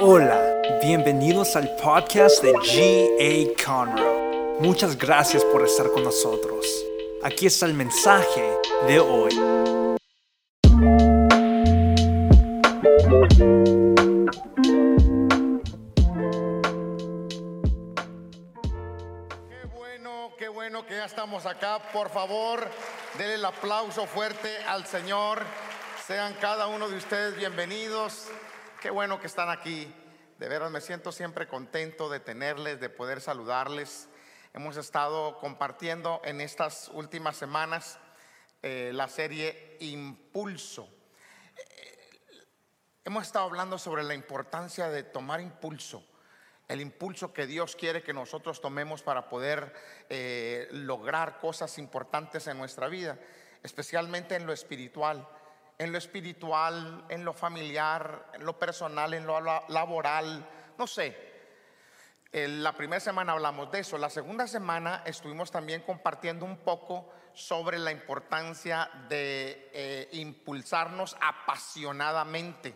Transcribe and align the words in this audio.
Hola, 0.00 0.62
bienvenidos 0.80 1.56
al 1.56 1.74
podcast 1.74 2.40
de 2.40 2.52
G.A. 2.52 3.64
Conroe. 3.66 4.60
Muchas 4.60 4.96
gracias 4.96 5.44
por 5.46 5.64
estar 5.64 5.90
con 5.90 6.04
nosotros. 6.04 6.64
Aquí 7.24 7.46
está 7.46 7.66
el 7.66 7.74
mensaje 7.74 8.48
de 8.86 9.00
hoy. 9.00 9.34
Qué 19.48 19.66
bueno, 19.74 20.30
qué 20.38 20.48
bueno 20.48 20.86
que 20.86 20.94
ya 20.94 21.06
estamos 21.06 21.44
acá. 21.44 21.80
Por 21.92 22.08
favor, 22.10 22.68
denle 23.18 23.34
el 23.34 23.44
aplauso 23.44 24.06
fuerte 24.06 24.48
al 24.68 24.86
Señor. 24.86 25.42
Sean 26.06 26.34
cada 26.40 26.68
uno 26.68 26.88
de 26.88 26.96
ustedes 26.96 27.36
bienvenidos. 27.36 28.28
Qué 28.80 28.90
bueno 28.90 29.18
que 29.18 29.26
están 29.26 29.50
aquí. 29.50 29.92
De 30.38 30.48
veras 30.48 30.70
me 30.70 30.80
siento 30.80 31.10
siempre 31.10 31.48
contento 31.48 32.08
de 32.08 32.20
tenerles, 32.20 32.78
de 32.78 32.88
poder 32.88 33.20
saludarles. 33.20 34.08
Hemos 34.54 34.76
estado 34.76 35.38
compartiendo 35.40 36.20
en 36.24 36.40
estas 36.40 36.88
últimas 36.94 37.36
semanas 37.36 37.98
eh, 38.62 38.92
la 38.94 39.08
serie 39.08 39.76
Impulso. 39.80 40.88
Eh, 41.56 42.46
hemos 43.04 43.26
estado 43.26 43.46
hablando 43.46 43.78
sobre 43.78 44.04
la 44.04 44.14
importancia 44.14 44.88
de 44.88 45.02
tomar 45.02 45.40
impulso 45.40 46.04
el 46.68 46.82
impulso 46.82 47.32
que 47.32 47.46
Dios 47.46 47.74
quiere 47.74 48.02
que 48.02 48.12
nosotros 48.12 48.60
tomemos 48.60 49.02
para 49.02 49.28
poder 49.30 49.72
eh, 50.10 50.68
lograr 50.70 51.38
cosas 51.40 51.78
importantes 51.78 52.46
en 52.46 52.58
nuestra 52.58 52.88
vida, 52.88 53.18
especialmente 53.62 54.36
en 54.36 54.46
lo 54.46 54.52
espiritual, 54.52 55.26
en 55.78 55.92
lo 55.92 55.98
espiritual, 55.98 57.04
en 57.08 57.24
lo 57.24 57.32
familiar, 57.32 58.32
en 58.34 58.44
lo 58.44 58.58
personal, 58.58 59.14
en 59.14 59.26
lo 59.26 59.40
laboral, 59.40 60.46
no 60.76 60.86
sé. 60.86 61.26
la 62.32 62.72
primera 62.72 63.00
semana 63.00 63.32
hablamos 63.32 63.70
de 63.70 63.78
eso, 63.80 63.96
la 63.96 64.10
segunda 64.10 64.46
semana 64.46 65.02
estuvimos 65.06 65.50
también 65.50 65.82
compartiendo 65.82 66.44
un 66.44 66.58
poco 66.58 67.08
sobre 67.32 67.78
la 67.78 67.92
importancia 67.92 68.90
de 69.08 69.70
eh, 69.72 70.08
impulsarnos 70.12 71.16
apasionadamente. 71.20 72.74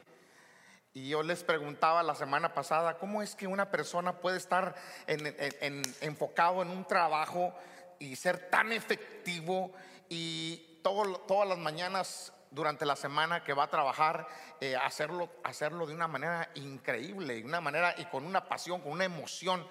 Y 0.94 1.08
yo 1.08 1.22
les 1.22 1.42
preguntaba 1.42 2.02
la 2.02 2.14
semana 2.14 2.54
pasada, 2.54 2.98
¿cómo 2.98 3.22
es 3.22 3.34
que 3.34 3.46
una 3.46 3.70
persona 3.70 4.20
puede 4.20 4.36
estar 4.36 4.74
enfocado 5.06 6.62
en 6.62 6.68
un 6.68 6.84
trabajo 6.84 7.54
y 7.98 8.14
ser 8.14 8.50
tan 8.50 8.72
efectivo 8.72 9.72
y 10.08 10.80
todas 10.82 11.48
las 11.48 11.58
mañanas 11.58 12.32
durante 12.52 12.86
la 12.86 12.96
semana 12.96 13.42
que 13.42 13.54
va 13.54 13.64
a 13.64 13.70
trabajar, 13.70 14.28
eh, 14.60 14.76
hacerlo, 14.76 15.30
hacerlo 15.42 15.86
de 15.86 15.94
una 15.94 16.06
manera 16.06 16.48
increíble, 16.54 17.36
de 17.36 17.44
una 17.44 17.60
manera 17.60 17.94
y 17.98 18.04
con 18.04 18.24
una 18.24 18.46
pasión, 18.46 18.80
con 18.80 18.92
una 18.92 19.04
emoción? 19.04 19.66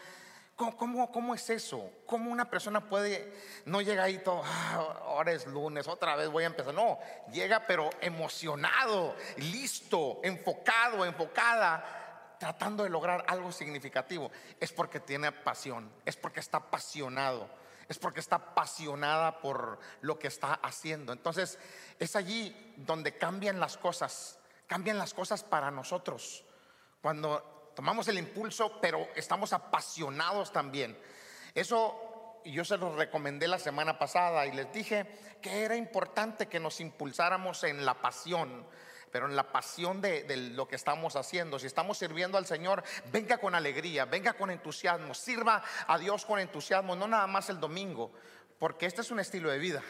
¿Cómo, 0.55 1.11
cómo, 1.11 1.33
es 1.33 1.49
eso? 1.49 1.89
¿Cómo 2.05 2.29
una 2.29 2.47
persona 2.49 2.87
puede, 2.87 3.33
no 3.65 3.81
llega 3.81 4.03
ahí 4.03 4.19
todo, 4.19 4.43
ah, 4.45 4.99
ahora 5.05 5.31
es 5.31 5.47
lunes, 5.47 5.87
otra 5.87 6.15
vez 6.15 6.29
voy 6.29 6.43
a 6.43 6.47
empezar? 6.47 6.73
No, 6.73 6.99
llega 7.31 7.65
pero 7.65 7.89
emocionado, 7.99 9.15
listo, 9.37 10.19
enfocado, 10.23 11.03
enfocada, 11.03 12.35
tratando 12.39 12.83
de 12.83 12.89
lograr 12.91 13.25
algo 13.27 13.51
significativo. 13.51 14.29
Es 14.59 14.71
porque 14.71 14.99
tiene 14.99 15.31
pasión, 15.31 15.91
es 16.05 16.15
porque 16.15 16.41
está 16.41 16.57
apasionado, 16.57 17.49
es 17.91 17.99
porque 17.99 18.21
está 18.21 18.37
apasionada 18.37 19.39
por 19.39 19.79
lo 20.01 20.17
que 20.17 20.27
está 20.27 20.53
haciendo. 20.53 21.13
Entonces, 21.13 21.59
es 21.99 22.15
allí 22.15 22.73
donde 22.77 23.17
cambian 23.17 23.59
las 23.59 23.77
cosas, 23.77 24.39
cambian 24.65 24.97
las 24.97 25.13
cosas 25.13 25.43
para 25.43 25.69
nosotros. 25.71 26.43
Cuando 27.01 27.71
tomamos 27.75 28.07
el 28.07 28.17
impulso, 28.17 28.79
pero 28.81 29.07
estamos 29.15 29.53
apasionados 29.53 30.51
también. 30.51 30.97
Eso 31.53 32.39
yo 32.45 32.63
se 32.63 32.77
los 32.77 32.95
recomendé 32.95 33.47
la 33.47 33.59
semana 33.59 33.99
pasada 33.99 34.45
y 34.45 34.53
les 34.53 34.71
dije 34.71 35.05
que 35.41 35.63
era 35.63 35.75
importante 35.75 36.47
que 36.47 36.59
nos 36.59 36.79
impulsáramos 36.79 37.63
en 37.65 37.85
la 37.85 37.95
pasión, 37.95 38.65
pero 39.11 39.27
en 39.27 39.35
la 39.35 39.51
pasión 39.51 40.01
de, 40.01 40.25
lo 40.55 40.67
que 40.67 40.75
estamos 40.75 41.15
haciendo. 41.15 41.59
Si 41.59 41.67
estamos 41.67 41.97
sirviendo 41.97 42.37
al 42.37 42.45
Señor, 42.45 42.83
venga 43.11 43.37
con 43.37 43.53
alegría, 43.53 44.05
venga 44.05 44.33
con 44.33 44.49
entusiasmo, 44.49 45.13
sirva 45.13 45.63
a 45.87 45.97
Dios 45.97 46.25
con 46.25 46.39
entusiasmo, 46.39 46.95
no 46.95 47.07
nada 47.07 47.27
más 47.27 47.49
el 47.49 47.59
domingo, 47.59 48.11
porque 48.57 48.85
este 48.85 49.01
es 49.01 49.11
un 49.11 49.19
estilo 49.19 49.51
de 49.51 49.59
vida. 49.59 49.83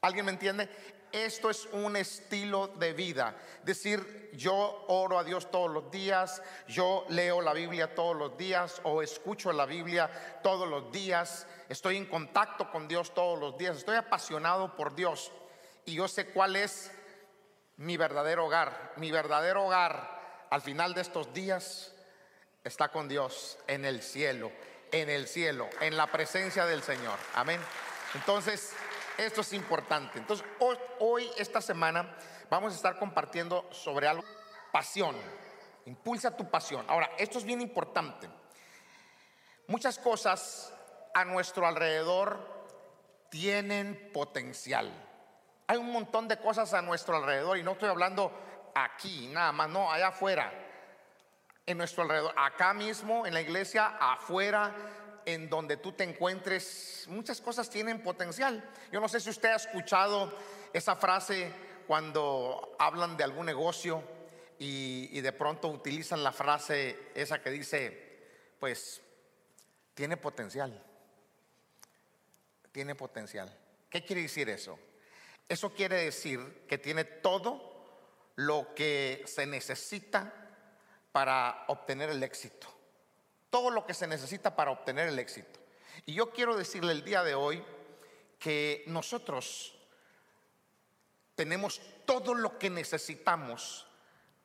¿Alguien 0.00 0.26
me 0.26 0.32
entiende? 0.32 0.68
Esto 1.12 1.48
es 1.48 1.66
un 1.66 1.96
estilo 1.96 2.66
de 2.66 2.92
vida. 2.92 3.36
Decir, 3.62 4.30
yo 4.34 4.84
oro 4.88 5.18
a 5.18 5.24
Dios 5.24 5.48
todos 5.50 5.70
los 5.70 5.90
días, 5.90 6.42
yo 6.66 7.06
leo 7.08 7.40
la 7.40 7.52
Biblia 7.52 7.94
todos 7.94 8.16
los 8.16 8.36
días 8.36 8.80
o 8.82 9.00
escucho 9.00 9.52
la 9.52 9.64
Biblia 9.64 10.10
todos 10.42 10.68
los 10.68 10.90
días, 10.90 11.46
estoy 11.68 11.96
en 11.98 12.06
contacto 12.06 12.68
con 12.70 12.88
Dios 12.88 13.14
todos 13.14 13.38
los 13.38 13.56
días, 13.56 13.76
estoy 13.76 13.96
apasionado 13.96 14.74
por 14.76 14.96
Dios 14.96 15.30
y 15.86 15.94
yo 15.94 16.08
sé 16.08 16.26
cuál 16.26 16.56
es 16.56 16.90
mi 17.76 17.96
verdadero 17.96 18.46
hogar. 18.46 18.92
Mi 18.96 19.10
verdadero 19.10 19.64
hogar 19.64 20.46
al 20.50 20.62
final 20.62 20.94
de 20.94 21.00
estos 21.00 21.32
días 21.32 21.92
está 22.62 22.88
con 22.88 23.08
Dios 23.08 23.58
en 23.66 23.84
el 23.84 24.02
cielo, 24.02 24.52
en 24.92 25.10
el 25.10 25.26
cielo, 25.26 25.68
en 25.80 25.96
la 25.96 26.06
presencia 26.06 26.66
del 26.66 26.82
Señor. 26.82 27.18
Amén. 27.34 27.60
Entonces, 28.14 28.72
esto 29.18 29.40
es 29.40 29.52
importante. 29.52 30.18
Entonces, 30.18 30.46
hoy, 31.00 31.30
esta 31.36 31.60
semana, 31.60 32.16
vamos 32.48 32.72
a 32.72 32.76
estar 32.76 32.98
compartiendo 32.98 33.68
sobre 33.70 34.08
algo, 34.08 34.24
pasión. 34.72 35.16
Impulsa 35.86 36.36
tu 36.36 36.50
pasión. 36.50 36.84
Ahora, 36.88 37.10
esto 37.18 37.38
es 37.38 37.44
bien 37.44 37.60
importante. 37.60 38.28
Muchas 39.66 39.98
cosas 39.98 40.72
a 41.14 41.24
nuestro 41.24 41.66
alrededor 41.66 42.38
tienen 43.30 44.10
potencial. 44.12 44.92
Hay 45.66 45.78
un 45.78 45.90
montón 45.90 46.28
de 46.28 46.36
cosas 46.38 46.74
a 46.74 46.82
nuestro 46.82 47.16
alrededor 47.16 47.58
y 47.58 47.62
no 47.62 47.72
estoy 47.72 47.88
hablando 47.88 48.32
aquí, 48.74 49.28
nada 49.28 49.52
más, 49.52 49.68
no, 49.68 49.90
allá 49.90 50.08
afuera, 50.08 50.52
en 51.66 51.78
nuestro 51.78 52.02
alrededor, 52.02 52.34
acá 52.36 52.74
mismo, 52.74 53.26
en 53.26 53.32
la 53.32 53.40
iglesia, 53.40 53.96
afuera, 53.98 54.74
en 55.24 55.48
donde 55.48 55.78
tú 55.78 55.92
te 55.92 56.04
encuentres, 56.04 57.06
muchas 57.08 57.40
cosas 57.40 57.70
tienen 57.70 58.02
potencial. 58.02 58.62
Yo 58.92 59.00
no 59.00 59.08
sé 59.08 59.20
si 59.20 59.30
usted 59.30 59.50
ha 59.50 59.56
escuchado 59.56 60.36
esa 60.72 60.96
frase 60.96 61.50
cuando 61.86 62.76
hablan 62.78 63.16
de 63.16 63.24
algún 63.24 63.46
negocio 63.46 64.02
y, 64.58 65.20
de 65.20 65.32
pronto 65.32 65.68
utilizan 65.68 66.22
la 66.22 66.32
frase 66.32 67.10
esa 67.14 67.42
que 67.42 67.50
dice, 67.50 68.56
pues, 68.60 69.00
tiene 69.94 70.16
potencial. 70.16 70.82
Tiene 72.72 72.94
potencial. 72.94 73.56
¿Qué 73.88 74.04
quiere 74.04 74.22
decir 74.22 74.48
eso? 74.48 74.78
Eso 75.48 75.72
quiere 75.72 76.04
decir 76.04 76.64
que 76.68 76.78
tiene 76.78 77.04
todo 77.04 77.72
lo 78.36 78.74
que 78.74 79.22
se 79.26 79.46
necesita 79.46 80.32
para 81.12 81.64
obtener 81.68 82.10
el 82.10 82.22
éxito 82.22 82.74
todo 83.54 83.70
lo 83.70 83.86
que 83.86 83.94
se 83.94 84.08
necesita 84.08 84.56
para 84.56 84.72
obtener 84.72 85.06
el 85.06 85.16
éxito. 85.20 85.60
Y 86.06 86.14
yo 86.14 86.32
quiero 86.32 86.56
decirle 86.56 86.90
el 86.90 87.04
día 87.04 87.22
de 87.22 87.36
hoy 87.36 87.62
que 88.36 88.82
nosotros 88.88 89.78
tenemos 91.36 91.80
todo 92.04 92.34
lo 92.34 92.58
que 92.58 92.68
necesitamos 92.68 93.86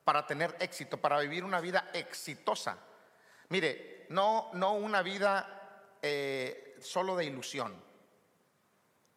para 0.04 0.28
tener 0.28 0.56
éxito, 0.60 1.02
para 1.02 1.20
vivir 1.22 1.44
una 1.44 1.60
vida 1.60 1.90
exitosa. 1.92 2.78
Mire, 3.48 4.06
no, 4.10 4.52
no 4.54 4.74
una 4.74 5.02
vida 5.02 5.98
eh, 6.04 6.78
solo 6.80 7.16
de 7.16 7.26
ilusión, 7.26 7.84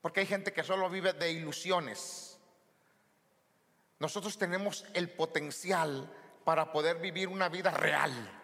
porque 0.02 0.20
hay 0.20 0.26
gente 0.26 0.52
que 0.52 0.62
solo 0.62 0.90
vive 0.90 1.14
de 1.14 1.32
ilusiones. 1.32 2.38
Nosotros 3.98 4.36
tenemos 4.36 4.84
el 4.92 5.08
potencial 5.08 6.12
para 6.44 6.70
poder 6.72 6.98
vivir 6.98 7.28
una 7.28 7.48
vida 7.48 7.70
real 7.70 8.40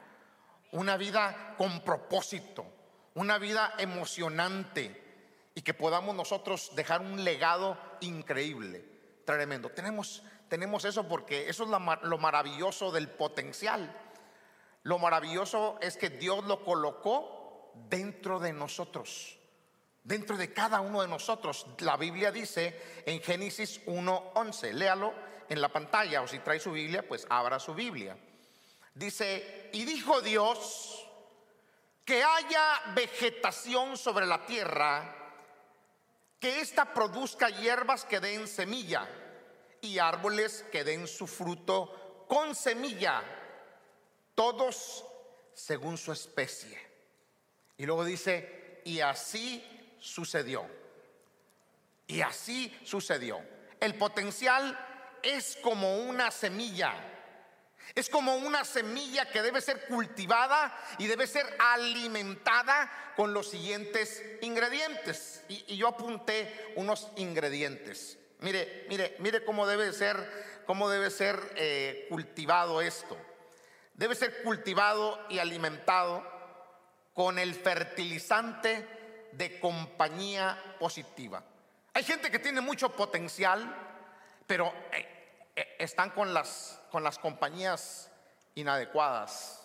una 0.73 0.97
vida 0.97 1.55
con 1.57 1.81
propósito, 1.81 2.67
una 3.15 3.39
vida 3.39 3.75
emocionante 3.79 5.05
y 5.55 5.63
que 5.63 5.75
podamos 5.75 6.15
nosotros 6.15 6.73
dejar 6.75 7.01
un 7.01 7.25
legado 7.25 7.79
increíble, 8.01 8.85
tremendo. 9.25 9.71
Tenemos, 9.71 10.23
tenemos 10.49 10.85
eso 10.85 11.09
porque 11.09 11.49
eso 11.49 11.65
es 11.65 11.71
lo 12.03 12.19
maravilloso 12.19 12.93
del 12.93 13.09
potencial. 13.09 13.93
Lo 14.83 14.99
maravilloso 14.99 15.79
es 15.81 15.97
que 15.97 16.11
Dios 16.11 16.45
lo 16.45 16.65
colocó 16.65 17.73
dentro 17.89 18.39
de 18.39 18.53
nosotros, 18.53 19.38
dentro 20.03 20.37
de 20.37 20.53
cada 20.53 20.81
uno 20.81 21.03
de 21.03 21.09
nosotros. 21.09 21.67
La 21.81 21.97
Biblia 21.97 22.33
dice 22.33 23.03
en 23.07 23.21
Génesis 23.21 23.85
1.11, 23.87 24.73
léalo 24.73 25.13
en 25.49 25.61
la 25.61 25.69
pantalla 25.69 26.23
o 26.23 26.29
si 26.29 26.39
trae 26.41 26.61
su 26.61 26.73
Biblia, 26.73 27.07
pues 27.07 27.27
abra 27.29 27.59
su 27.59 27.75
Biblia. 27.75 28.17
Dice, 28.95 29.71
y 29.73 29.85
dijo 29.85 30.21
Dios 30.21 31.07
que 32.05 32.25
haya 32.25 32.81
vegetación 32.95 33.97
sobre 33.97 34.27
la 34.27 34.45
tierra, 34.47 35.15
que 36.41 36.61
ésta 36.61 36.93
produzca 36.93 37.51
hierbas 37.51 38.05
que 38.05 38.21
den 38.21 38.49
semilla 38.49 39.09
y 39.81 39.99
árboles 39.99 40.65
que 40.73 40.85
den 40.85 41.07
su 41.07 41.27
fruto 41.27 42.25
con 42.29 42.55
semilla. 42.55 43.23
todos 44.35 45.05
según 45.53 45.99
su 45.99 46.13
especie. 46.13 46.79
Y 47.77 47.87
luego 47.87 48.05
dice, 48.05 48.81
y 48.85 49.01
así 49.01 49.78
sucedió. 49.99 50.67
Y 52.07 52.23
así 52.23 52.77
sucedió. 52.85 53.41
El 53.81 53.95
potencial 53.95 54.77
es 55.23 55.59
como 55.63 55.99
una 55.99 56.31
semilla. 56.31 56.95
Es 57.95 58.09
como 58.09 58.37
una 58.37 58.65
semilla 58.65 59.31
que 59.31 59.43
debe 59.43 59.61
ser 59.61 59.87
cultivada 59.87 60.77
y 60.99 61.07
debe 61.07 61.27
ser 61.27 61.47
alimentada 61.59 63.13
con 63.17 63.33
los 63.33 63.51
siguientes 63.51 64.23
ingredientes. 64.43 65.45
Y, 65.49 65.77
yo 65.77 65.89
apunté 65.89 66.73
unos 66.77 67.11
ingredientes. 67.17 68.19
Mire, 68.41 68.87
mire, 68.89 69.17
mire 69.19 69.45
cómo 69.45 69.67
debe 69.67 69.93
ser, 69.93 70.63
cómo 70.67 70.89
debe 70.89 71.11
ser 71.11 71.41
eh, 71.57 72.07
cultivado 72.09 72.81
esto. 72.81 73.17
Debe 73.95 74.15
ser 74.15 74.43
cultivado 74.43 75.19
y 75.29 75.41
alimentado 75.41 76.25
con 77.15 77.39
el 77.39 77.55
fertilizante 77.55 78.98
de 79.33 79.61
compañía 79.61 80.77
positiva. 80.79 81.43
Hay 81.95 82.05
gente 82.05 82.31
que 82.31 82.39
tiene 82.39 82.61
mucho 82.61 82.95
potencial, 82.95 83.75
pero 84.47 84.73
eh, 84.93 85.51
eh, 85.57 85.77
están 85.79 86.11
con 86.11 86.33
las, 86.33 86.81
con 86.91 87.03
las 87.03 87.19
compañías 87.19 88.11
inadecuadas, 88.55 89.65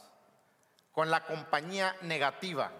con 0.92 1.10
la 1.10 1.26
compañía 1.26 1.96
negativa. 2.02 2.72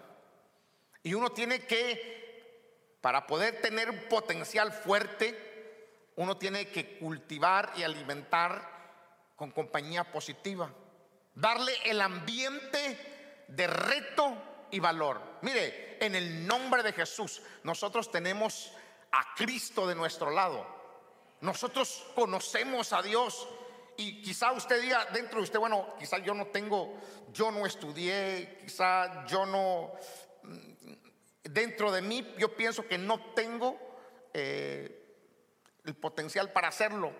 Y 1.02 1.14
uno 1.14 1.30
tiene 1.30 1.60
que, 1.66 2.98
para 3.00 3.26
poder 3.26 3.60
tener 3.60 3.90
un 3.90 4.08
potencial 4.08 4.72
fuerte, 4.72 6.10
uno 6.16 6.36
tiene 6.36 6.68
que 6.68 6.98
cultivar 6.98 7.72
y 7.76 7.82
alimentar 7.82 8.74
con 9.36 9.50
compañía 9.50 10.04
positiva. 10.04 10.70
Darle 11.34 11.72
el 11.84 12.00
ambiente 12.00 13.44
de 13.48 13.66
reto 13.66 14.36
y 14.74 14.80
valor. 14.80 15.20
Mire, 15.42 15.98
en 16.04 16.16
el 16.16 16.48
nombre 16.48 16.82
de 16.82 16.92
Jesús, 16.92 17.40
nosotros 17.62 18.10
tenemos 18.10 18.72
a 19.12 19.32
Cristo 19.36 19.86
de 19.86 19.94
nuestro 19.94 20.32
lado. 20.32 20.66
Nosotros 21.42 22.04
conocemos 22.16 22.92
a 22.92 23.00
Dios 23.00 23.46
y 23.96 24.20
quizá 24.20 24.50
usted 24.50 24.82
diga 24.82 25.06
dentro 25.12 25.38
de 25.38 25.44
usted, 25.44 25.60
bueno, 25.60 25.94
quizá 25.96 26.18
yo 26.18 26.34
no 26.34 26.48
tengo, 26.48 27.00
yo 27.32 27.52
no 27.52 27.64
estudié, 27.66 28.58
quizá 28.64 29.24
yo 29.26 29.46
no, 29.46 29.92
mm, 30.42 30.92
dentro 31.44 31.92
de 31.92 32.02
mí 32.02 32.34
yo 32.36 32.56
pienso 32.56 32.88
que 32.88 32.98
no 32.98 33.32
tengo 33.32 33.78
eh, 34.32 35.20
el 35.84 35.94
potencial 35.94 36.50
para 36.50 36.66
hacerlo, 36.66 37.12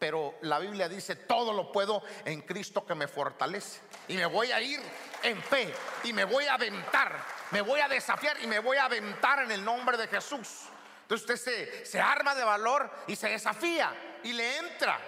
pero 0.00 0.34
la 0.40 0.58
Biblia 0.58 0.88
dice, 0.88 1.14
todo 1.14 1.52
lo 1.52 1.70
puedo 1.70 2.02
en 2.24 2.40
Cristo 2.40 2.86
que 2.86 2.94
me 2.94 3.06
fortalece. 3.06 3.82
Y 4.08 4.16
me 4.16 4.24
voy 4.26 4.50
a 4.50 4.60
ir 4.60 4.80
en 5.22 5.40
fe 5.42 5.72
y 6.04 6.14
me 6.14 6.24
voy 6.24 6.46
a 6.46 6.54
aventar, 6.54 7.22
me 7.50 7.60
voy 7.60 7.80
a 7.80 7.88
desafiar 7.88 8.40
y 8.42 8.46
me 8.46 8.58
voy 8.60 8.78
a 8.78 8.86
aventar 8.86 9.40
en 9.44 9.52
el 9.52 9.62
nombre 9.62 9.98
de 9.98 10.08
Jesús. 10.08 10.70
Entonces 11.02 11.28
usted 11.28 11.84
se, 11.84 12.00
arma 12.00 12.34
de 12.34 12.44
valor 12.44 12.90
y 13.08 13.14
se 13.14 13.28
desafía 13.28 13.92
y 14.22 14.32
le 14.32 14.56
entra. 14.56 14.98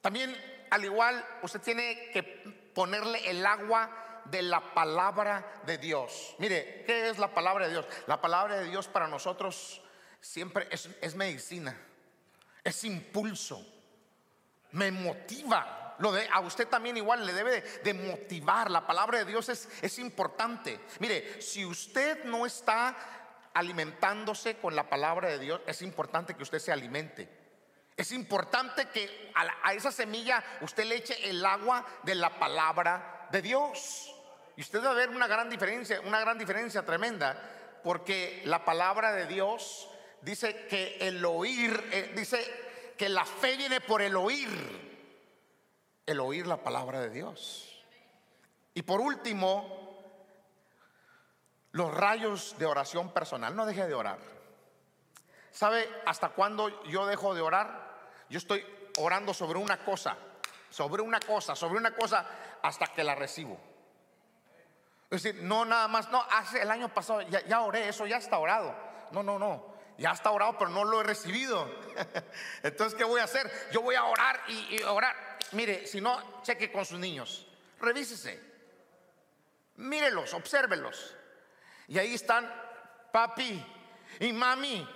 También, 0.00 0.36
al 0.70 0.84
igual, 0.84 1.24
usted 1.42 1.60
tiene 1.60 2.10
que 2.12 2.22
ponerle 2.74 3.30
el 3.30 3.46
agua 3.46 4.22
de 4.24 4.42
la 4.42 4.74
palabra 4.74 5.60
de 5.64 5.78
Dios. 5.78 6.34
Mire, 6.38 6.82
¿qué 6.86 7.08
es 7.08 7.18
la 7.18 7.32
palabra 7.32 7.66
de 7.66 7.72
Dios? 7.72 7.86
La 8.08 8.20
palabra 8.20 8.56
de 8.56 8.68
Dios 8.68 8.88
para 8.88 9.06
nosotros 9.06 9.80
siempre 10.20 10.68
es, 10.70 11.14
medicina, 11.14 11.76
es 12.64 12.84
impulso, 12.84 13.64
me 14.72 14.90
motiva. 14.90 15.96
Lo 15.98 16.12
de, 16.12 16.26
a 16.32 16.40
usted 16.40 16.66
también 16.66 16.96
igual 16.96 17.26
le 17.26 17.32
debe 17.32 17.60
de, 17.60 17.94
motivar. 17.94 18.70
La 18.70 18.86
palabra 18.86 19.18
de 19.18 19.26
Dios 19.26 19.48
es, 19.50 19.68
es 19.82 19.98
importante. 19.98 20.80
Mire, 20.98 21.42
si 21.42 21.64
usted 21.64 22.24
no 22.24 22.46
está 22.46 22.96
alimentándose 23.52 24.56
con 24.56 24.74
la 24.74 24.88
palabra 24.88 25.28
de 25.28 25.38
Dios, 25.38 25.60
es 25.66 25.82
importante 25.82 26.34
que 26.34 26.42
usted 26.42 26.58
se 26.58 26.72
alimente. 26.72 27.40
Es 28.00 28.12
importante 28.12 28.86
que 28.86 29.30
a, 29.34 29.74
esa 29.74 29.92
semilla 29.92 30.42
usted 30.62 30.84
le 30.84 30.96
eche 30.96 31.28
el 31.28 31.44
agua 31.44 31.84
de 32.02 32.14
la 32.14 32.38
palabra 32.38 33.28
de 33.30 33.42
Dios. 33.42 34.14
Y 34.56 34.62
usted 34.62 34.82
va 34.82 34.92
a 34.92 34.94
ver 34.94 35.10
una 35.10 35.26
gran 35.26 35.50
diferencia, 35.50 36.00
una 36.00 36.20
gran 36.20 36.38
diferencia 36.38 36.82
tremenda, 36.82 37.38
porque 37.84 38.40
la 38.46 38.64
palabra 38.64 39.12
de 39.12 39.26
Dios 39.26 39.90
dice 40.22 40.66
que 40.66 40.98
el 41.00 41.24
oír, 41.24 41.88
eh, 41.92 42.12
dice 42.16 42.94
que 42.96 43.08
la 43.08 43.24
fe 43.24 43.56
viene 43.56 43.80
por 43.80 44.02
el 44.02 44.16
oír, 44.16 44.48
el 46.06 46.20
oír 46.20 46.46
la 46.46 46.62
palabra 46.62 47.00
de 47.00 47.10
Dios. 47.10 47.84
Y 48.74 48.82
por 48.82 49.00
último, 49.00 49.80
los 51.72 51.94
rayos 51.94 52.56
de 52.58 52.66
oración 52.66 53.12
personal. 53.12 53.54
No 53.54 53.66
deje 53.66 53.86
de 53.86 53.94
orar. 53.94 54.18
¿Sabe 55.50 55.88
hasta 56.06 56.30
cuándo 56.30 56.82
yo 56.84 57.06
dejo 57.06 57.34
de 57.34 57.40
orar? 57.40 57.90
Yo 58.28 58.38
estoy 58.38 58.64
orando 58.98 59.34
sobre 59.34 59.58
una 59.58 59.84
cosa, 59.84 60.16
sobre 60.68 61.02
una 61.02 61.20
cosa, 61.20 61.56
sobre 61.56 61.78
una 61.78 61.94
cosa, 61.94 62.26
hasta 62.62 62.86
que 62.88 63.04
la 63.04 63.14
recibo. 63.14 63.58
Es 65.10 65.22
decir, 65.22 65.42
no 65.42 65.64
nada 65.64 65.88
más, 65.88 66.08
no, 66.10 66.22
hace 66.30 66.62
el 66.62 66.70
año 66.70 66.88
pasado 66.88 67.22
ya, 67.22 67.60
oré, 67.62 67.88
eso 67.88 68.06
ya 68.06 68.18
está 68.18 68.38
orado. 68.38 68.74
No, 69.10 69.24
no, 69.24 69.38
no, 69.38 69.69
ya 70.00 70.12
está 70.12 70.30
orado, 70.30 70.56
pero 70.58 70.70
no 70.70 70.82
lo 70.82 71.02
he 71.02 71.04
recibido. 71.04 71.70
Entonces, 72.62 72.96
¿qué 72.96 73.04
voy 73.04 73.20
a 73.20 73.24
hacer? 73.24 73.50
Yo 73.70 73.82
voy 73.82 73.94
a 73.94 74.04
orar 74.04 74.40
y, 74.48 74.76
y 74.76 74.82
orar. 74.82 75.14
Mire, 75.52 75.86
si 75.86 76.00
no, 76.00 76.42
cheque 76.42 76.72
con 76.72 76.86
sus 76.86 76.98
niños, 76.98 77.46
revísese, 77.78 78.40
mírelos, 79.76 80.32
obsérvelos. 80.32 81.14
Y 81.86 81.98
ahí 81.98 82.14
están 82.14 82.50
papi 83.12 83.62
y 84.20 84.32
mami 84.32 84.88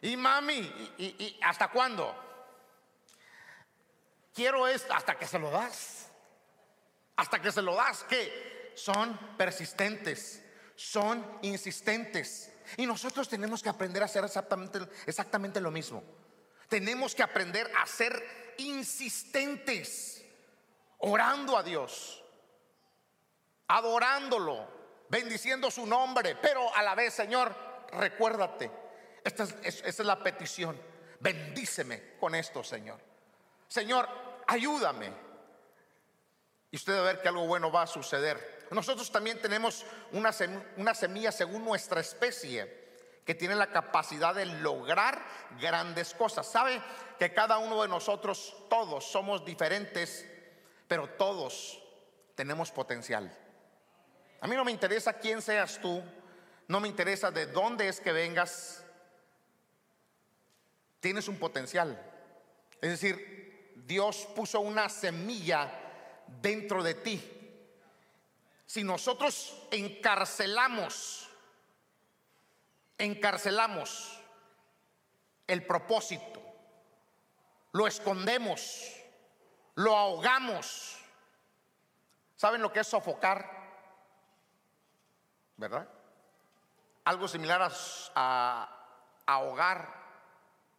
y 0.00 0.16
mami. 0.16 0.94
¿Y, 0.98 1.40
hasta 1.42 1.68
cuándo? 1.68 2.14
Quiero 4.32 4.68
esto 4.68 4.94
hasta 4.94 5.18
que 5.18 5.26
se 5.26 5.38
lo 5.38 5.50
das. 5.50 6.10
Hasta 7.16 7.42
que 7.42 7.50
se 7.50 7.60
lo 7.60 7.74
das, 7.74 8.04
que 8.04 8.72
son 8.76 9.18
persistentes, 9.36 10.44
son 10.76 11.40
insistentes. 11.42 12.52
Y 12.76 12.86
nosotros 12.86 13.28
tenemos 13.28 13.62
que 13.62 13.68
aprender 13.68 14.02
a 14.02 14.06
hacer 14.06 14.24
exactamente, 14.24 14.80
exactamente 15.06 15.60
lo 15.60 15.70
mismo. 15.70 16.02
Tenemos 16.68 17.14
que 17.14 17.22
aprender 17.22 17.70
a 17.76 17.86
ser 17.86 18.54
insistentes, 18.58 20.24
orando 20.98 21.56
a 21.56 21.62
Dios, 21.62 22.22
adorándolo, 23.68 24.66
bendiciendo 25.08 25.70
su 25.70 25.86
nombre, 25.86 26.36
pero 26.36 26.74
a 26.74 26.82
la 26.82 26.94
vez, 26.94 27.14
Señor, 27.14 27.54
recuérdate, 27.92 28.70
esta 29.24 29.44
es, 29.62 29.98
la 30.00 30.22
petición, 30.22 30.80
bendíceme 31.20 32.16
con 32.18 32.34
esto, 32.34 32.62
Señor. 32.62 32.98
Señor, 33.66 34.08
ayúdame. 34.46 35.27
Y 36.70 36.76
usted 36.76 36.94
va 36.94 37.00
a 37.00 37.12
ver 37.12 37.22
que 37.22 37.28
algo 37.28 37.46
bueno 37.46 37.70
va 37.70 37.82
a 37.82 37.86
suceder. 37.86 38.66
Nosotros 38.70 39.10
también 39.10 39.40
tenemos 39.40 39.84
una, 40.12 40.30
una 40.76 40.94
semilla 40.94 41.32
según 41.32 41.64
nuestra 41.64 42.00
especie 42.00 42.88
que 43.24 43.34
tiene 43.34 43.54
la 43.54 43.70
capacidad 43.70 44.34
de 44.34 44.46
lograr 44.46 45.22
grandes 45.60 46.14
cosas. 46.14 46.46
¿Sabe 46.46 46.82
que 47.18 47.32
cada 47.32 47.58
uno 47.58 47.82
de 47.82 47.88
nosotros, 47.88 48.56
todos 48.70 49.04
somos 49.04 49.44
diferentes, 49.44 50.26
pero 50.86 51.08
todos 51.10 51.82
tenemos 52.34 52.70
potencial? 52.70 53.30
A 54.40 54.46
mí 54.46 54.54
no 54.54 54.64
me 54.64 54.70
interesa 54.70 55.14
quién 55.14 55.42
seas 55.42 55.78
tú, 55.80 56.02
no 56.68 56.80
me 56.80 56.88
interesa 56.88 57.30
de 57.30 57.46
dónde 57.46 57.88
es 57.88 58.00
que 58.00 58.12
vengas. 58.12 58.84
Tienes 61.00 61.28
un 61.28 61.38
potencial. 61.38 62.00
Es 62.80 62.90
decir, 62.90 63.74
Dios 63.74 64.28
puso 64.34 64.60
una 64.60 64.88
semilla 64.88 65.87
dentro 66.40 66.82
de 66.82 66.94
ti. 66.94 67.34
Si 68.66 68.84
nosotros 68.84 69.66
encarcelamos, 69.70 71.28
encarcelamos 72.98 74.20
el 75.46 75.64
propósito, 75.66 76.42
lo 77.72 77.86
escondemos, 77.86 78.94
lo 79.74 79.96
ahogamos. 79.96 80.98
¿Saben 82.36 82.62
lo 82.62 82.72
que 82.72 82.80
es 82.80 82.86
sofocar? 82.86 83.58
¿verdad? 85.58 85.86
Algo 87.04 87.28
similar 87.28 87.70
a, 88.14 88.74
ahogar. 89.26 89.98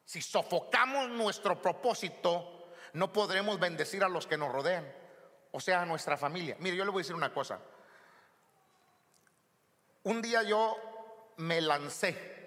Si 0.06 0.22
sofocamos 0.22 1.10
nuestro 1.10 1.62
propósito, 1.62 2.72
no 2.94 3.14
podremos 3.14 3.60
bendecir 3.60 4.04
a 4.04 4.10
los 4.10 4.26
que 4.26 4.38
nos 4.38 4.52
rodean, 4.52 4.92
o 5.52 5.60
sea, 5.60 5.82
a 5.82 5.86
nuestra 5.86 6.18
familia. 6.18 6.56
Mire, 6.60 6.76
yo 6.76 6.86
le 6.86 6.92
voy 6.92 7.02
a 7.02 7.04
decir 7.04 7.16
una 7.16 7.34
cosa. 7.34 7.60
Un 10.04 10.22
día 10.22 10.44
yo 10.44 10.78
me 11.38 11.62
lancé 11.62 12.38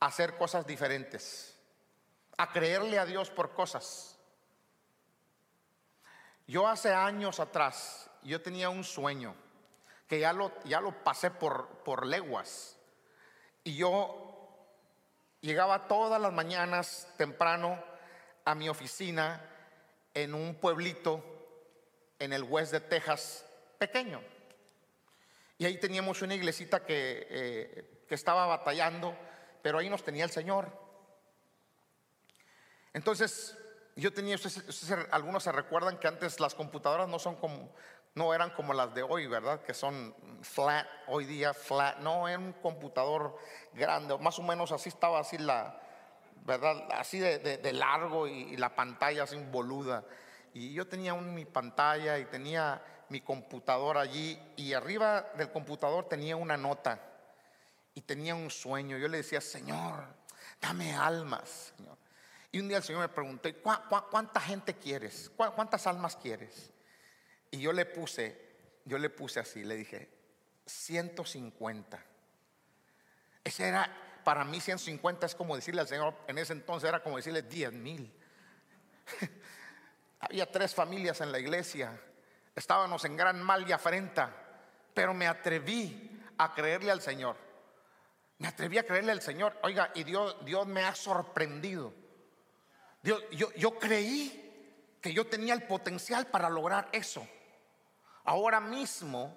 a 0.00 0.06
hacer 0.06 0.36
cosas 0.36 0.66
diferentes, 0.66 1.58
a 2.36 2.52
creerle 2.52 2.98
a 2.98 3.06
Dios 3.06 3.30
por 3.30 3.52
cosas. 3.52 4.18
Yo 6.46 6.68
hace 6.68 6.92
años 6.92 7.40
atrás, 7.40 8.10
yo 8.22 8.42
tenía 8.42 8.68
un 8.68 8.84
sueño 8.84 9.34
que 10.06 10.20
ya 10.20 10.32
lo, 10.32 10.52
ya 10.64 10.80
lo 10.80 11.02
pasé 11.02 11.30
por, 11.30 11.68
por 11.84 12.06
leguas. 12.06 12.76
Y 13.62 13.76
yo 13.76 14.24
llegaba 15.40 15.88
todas 15.88 16.20
las 16.20 16.32
mañanas 16.32 17.08
temprano 17.16 17.82
a 18.44 18.54
mi 18.54 18.68
oficina 18.68 19.40
en 20.12 20.34
un 20.34 20.54
pueblito 20.54 21.33
en 22.18 22.32
el 22.32 22.42
West 22.44 22.72
de 22.72 22.80
Texas, 22.80 23.44
pequeño. 23.78 24.20
Y 25.58 25.66
ahí 25.66 25.78
teníamos 25.78 26.22
una 26.22 26.34
iglesita 26.34 26.84
que, 26.84 27.26
eh, 27.30 28.04
que 28.08 28.14
estaba 28.14 28.46
batallando, 28.46 29.16
pero 29.62 29.78
ahí 29.78 29.88
nos 29.88 30.02
tenía 30.02 30.24
el 30.24 30.30
Señor. 30.30 30.70
Entonces, 32.92 33.56
yo 33.96 34.12
tenía, 34.12 34.36
algunos 35.10 35.42
se 35.42 35.52
recuerdan 35.52 35.98
que 35.98 36.08
antes 36.08 36.40
las 36.40 36.54
computadoras 36.54 37.08
no 37.08 37.18
son 37.18 37.36
como, 37.36 37.72
no 38.14 38.34
eran 38.34 38.50
como 38.50 38.74
las 38.74 38.94
de 38.94 39.02
hoy, 39.02 39.26
¿verdad? 39.26 39.62
Que 39.62 39.74
son 39.74 40.14
flat, 40.42 40.86
hoy 41.06 41.24
día 41.24 41.54
flat, 41.54 41.98
no, 41.98 42.28
era 42.28 42.38
un 42.38 42.52
computador 42.54 43.36
grande, 43.72 44.16
más 44.18 44.38
o 44.38 44.42
menos 44.42 44.72
así 44.72 44.88
estaba 44.88 45.20
así 45.20 45.38
la, 45.38 45.80
¿verdad? 46.44 46.88
Así 46.92 47.18
de, 47.18 47.72
largo 47.72 48.26
y, 48.26 48.56
la 48.56 48.74
pantalla 48.74 49.24
así 49.24 49.36
boluda. 49.36 50.04
Y 50.54 50.72
yo 50.72 50.86
tenía 50.86 51.14
mi 51.14 51.44
pantalla 51.44 52.18
y 52.18 52.26
tenía 52.26 52.80
mi 53.08 53.20
computador 53.20 53.98
allí 53.98 54.38
y 54.56 54.72
arriba 54.72 55.32
del 55.36 55.50
computador 55.50 56.08
tenía 56.08 56.36
una 56.36 56.56
nota 56.56 57.00
y 57.92 58.00
tenía 58.00 58.36
un 58.36 58.50
sueño. 58.50 58.96
Yo 58.96 59.08
le 59.08 59.18
decía, 59.18 59.40
Señor, 59.40 60.04
dame 60.60 60.94
almas, 60.94 61.72
Señor. 61.76 61.98
Y 62.52 62.60
un 62.60 62.68
día 62.68 62.76
el 62.76 62.84
Señor 62.84 63.02
me 63.02 63.08
preguntó, 63.08 63.48
¿cuánta 64.10 64.40
gente 64.40 64.74
quieres? 64.74 65.30
¿Cuántas 65.36 65.88
almas 65.88 66.14
quieres? 66.14 66.70
Y 67.50 67.58
yo 67.58 67.72
le 67.72 67.84
puse, 67.84 68.40
yo 68.84 68.96
le 68.96 69.10
puse 69.10 69.40
así, 69.40 69.64
le 69.64 69.74
dije, 69.74 70.08
150. 70.66 72.00
Ese 73.42 73.68
era, 73.68 73.90
para 74.22 74.44
mí 74.44 74.60
150 74.60 75.26
es 75.26 75.34
como 75.34 75.56
decirle 75.56 75.80
al 75.80 75.88
Señor, 75.88 76.14
en 76.28 76.38
ese 76.38 76.52
entonces 76.52 76.88
era 76.88 77.02
como 77.02 77.16
decirle 77.16 77.42
10 77.42 77.72
mil. 77.72 78.12
Había 80.28 80.50
tres 80.50 80.74
familias 80.74 81.20
en 81.20 81.32
la 81.32 81.38
iglesia, 81.38 82.00
estábamos 82.54 83.04
en 83.04 83.16
gran 83.16 83.42
mal 83.42 83.68
y 83.68 83.72
afrenta, 83.72 84.30
pero 84.92 85.14
me 85.14 85.26
atreví 85.26 86.20
a 86.38 86.54
creerle 86.54 86.90
al 86.90 87.00
Señor. 87.00 87.36
Me 88.38 88.48
atreví 88.48 88.78
a 88.78 88.86
creerle 88.86 89.12
al 89.12 89.22
Señor. 89.22 89.56
Oiga, 89.62 89.90
y 89.94 90.04
Dios, 90.04 90.36
Dios 90.44 90.66
me 90.66 90.84
ha 90.84 90.94
sorprendido 90.94 91.92
yo, 93.04 93.52
yo 93.54 93.78
creí 93.78 94.40
que 95.02 95.12
yo 95.12 95.26
tenía 95.26 95.52
el 95.52 95.64
potencial 95.64 96.26
para 96.26 96.48
lograr 96.48 96.88
eso. 96.90 97.26
Ahora 98.24 98.60
mismo 98.60 99.36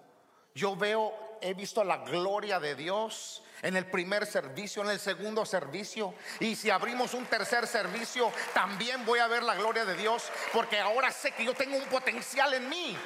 yo 0.55 0.75
veo, 0.77 1.13
he 1.41 1.53
visto 1.53 1.83
la 1.83 1.97
gloria 1.97 2.61
de 2.61 2.75
Dios 2.75 3.43
en 3.61 3.75
el 3.75 3.85
primer 3.85 4.25
servicio, 4.25 4.81
en 4.83 4.89
el 4.89 4.99
segundo 4.99 5.45
servicio. 5.45 6.13
Y 6.39 6.55
si 6.55 6.69
abrimos 6.69 7.13
un 7.13 7.25
tercer 7.25 7.67
servicio, 7.67 8.31
también 8.53 9.05
voy 9.05 9.19
a 9.19 9.27
ver 9.27 9.43
la 9.43 9.55
gloria 9.55 9.85
de 9.85 9.95
Dios, 9.95 10.29
porque 10.53 10.79
ahora 10.79 11.11
sé 11.11 11.31
que 11.31 11.45
yo 11.45 11.53
tengo 11.53 11.77
un 11.77 11.85
potencial 11.85 12.53
en 12.53 12.69
mí. 12.69 12.97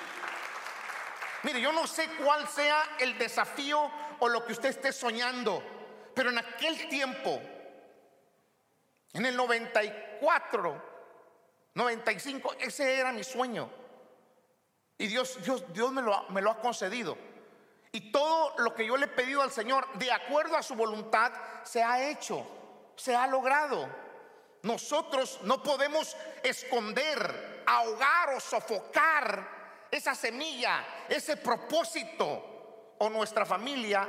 Mire, 1.44 1.60
yo 1.60 1.72
no 1.72 1.88
sé 1.88 2.08
cuál 2.24 2.48
sea 2.48 2.98
el 3.00 3.18
desafío 3.18 3.92
o 4.20 4.28
lo 4.28 4.46
que 4.46 4.54
usted 4.54 4.70
esté 4.70 4.94
soñando, 4.94 5.64
pero 6.14 6.30
en 6.30 6.38
aquel 6.38 6.88
tiempo 6.88 7.42
en 9.14 9.26
el 9.26 9.36
94, 9.36 10.82
95, 11.74 12.56
ese 12.60 13.00
era 13.00 13.12
mi 13.12 13.24
sueño. 13.24 13.70
Y 14.98 15.08
Dios, 15.08 15.40
Dios, 15.44 15.66
Dios 15.74 15.92
me, 15.92 16.02
lo, 16.02 16.30
me 16.30 16.42
lo 16.42 16.52
ha 16.52 16.60
concedido. 16.60 17.18
Y 17.92 18.12
todo 18.12 18.54
lo 18.60 18.74
que 18.74 18.86
yo 18.86 18.96
le 18.96 19.06
he 19.06 19.10
pedido 19.10 19.42
al 19.42 19.52
Señor, 19.52 19.88
de 19.96 20.12
acuerdo 20.12 20.56
a 20.56 20.64
su 20.64 20.76
voluntad, 20.76 21.32
se 21.64 21.84
ha 21.84 22.10
hecho, 22.10 22.46
se 22.96 23.16
ha 23.16 23.28
logrado. 23.28 23.88
Nosotros 24.64 25.40
no 25.44 25.62
podemos 25.62 26.16
esconder, 26.44 27.64
ahogar 27.66 28.30
o 28.36 28.40
sofocar 28.40 29.88
esa 29.92 30.16
semilla, 30.16 30.86
ese 31.10 31.36
propósito, 31.38 32.52
o 33.00 33.10
nuestra 33.10 33.46
familia 33.48 34.08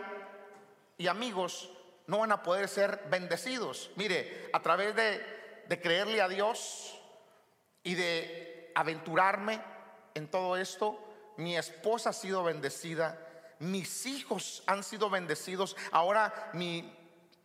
y 0.99 1.07
amigos 1.07 1.71
no 2.07 2.19
van 2.19 2.33
a 2.33 2.43
poder 2.43 2.69
ser 2.69 3.05
bendecidos. 3.09 3.91
Mire, 3.97 4.51
a 4.53 4.61
través 4.61 4.95
de, 4.95 5.81
creerle 5.81 6.21
a 6.21 6.29
Dios 6.29 7.01
y 7.83 7.95
de 7.95 8.71
aventurarme 8.75 9.59
en 10.12 10.31
todo 10.31 10.59
esto, 10.59 10.99
mi 11.39 11.57
esposa 11.57 12.11
ha 12.11 12.12
sido 12.12 12.45
bendecida, 12.45 13.19
mis 13.62 14.07
hijos 14.07 14.62
han 14.66 14.83
sido 14.83 15.09
bendecidos, 15.09 15.76
ahora 15.90 16.50
mi, 16.52 16.92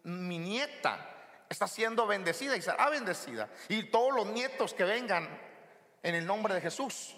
nieta 0.03 1.13
está 1.49 1.67
siendo 1.67 2.05
bendecida 2.07 2.55
y 2.57 2.61
será 2.61 2.89
bendecida. 2.89 3.49
Y 3.69 3.83
todos 3.83 4.13
los 4.13 4.27
nietos 4.27 4.73
que 4.73 4.83
vengan 4.83 5.27
en 6.03 6.15
el 6.15 6.25
nombre 6.25 6.53
de 6.53 6.61
Jesús. 6.61 7.15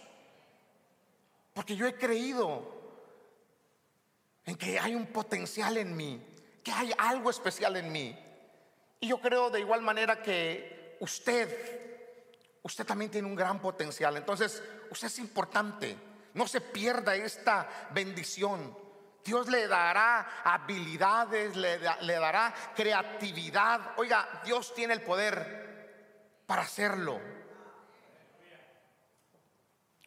Porque 1.53 1.75
yo 1.75 1.87
he 1.87 1.95
creído 1.95 2.77
en 4.45 4.55
que 4.55 4.79
hay 4.79 4.95
un 4.95 5.07
potencial 5.07 5.77
en 5.77 5.95
mí 5.95 6.29
que 6.63 6.71
hay 6.71 6.91
algo 6.97 7.29
especial 7.29 7.75
en 7.77 7.91
mí. 7.91 8.17
Y 8.99 9.07
yo 9.07 9.19
creo 9.19 9.49
de 9.49 9.59
igual 9.59 9.81
manera 9.81 10.21
que 10.21 10.97
usted, 10.99 12.57
usted 12.63 12.85
también 12.85 13.11
tiene 13.11 13.27
un 13.27 13.35
gran 13.35 13.61
potencial. 13.61 14.17
Entonces, 14.17 14.61
usted 14.89 15.07
es 15.07 15.19
importante. 15.19 15.95
No 16.33 16.47
se 16.47 16.61
pierda 16.61 17.15
esta 17.15 17.87
bendición. 17.91 18.77
Dios 19.23 19.47
le 19.47 19.67
dará 19.67 20.41
habilidades, 20.43 21.55
le, 21.55 21.77
dará 21.79 22.53
creatividad. 22.75 23.93
Oiga, 23.97 24.41
Dios 24.43 24.73
tiene 24.73 24.93
el 24.93 25.01
poder 25.01 26.43
para 26.45 26.63
hacerlo. 26.63 27.19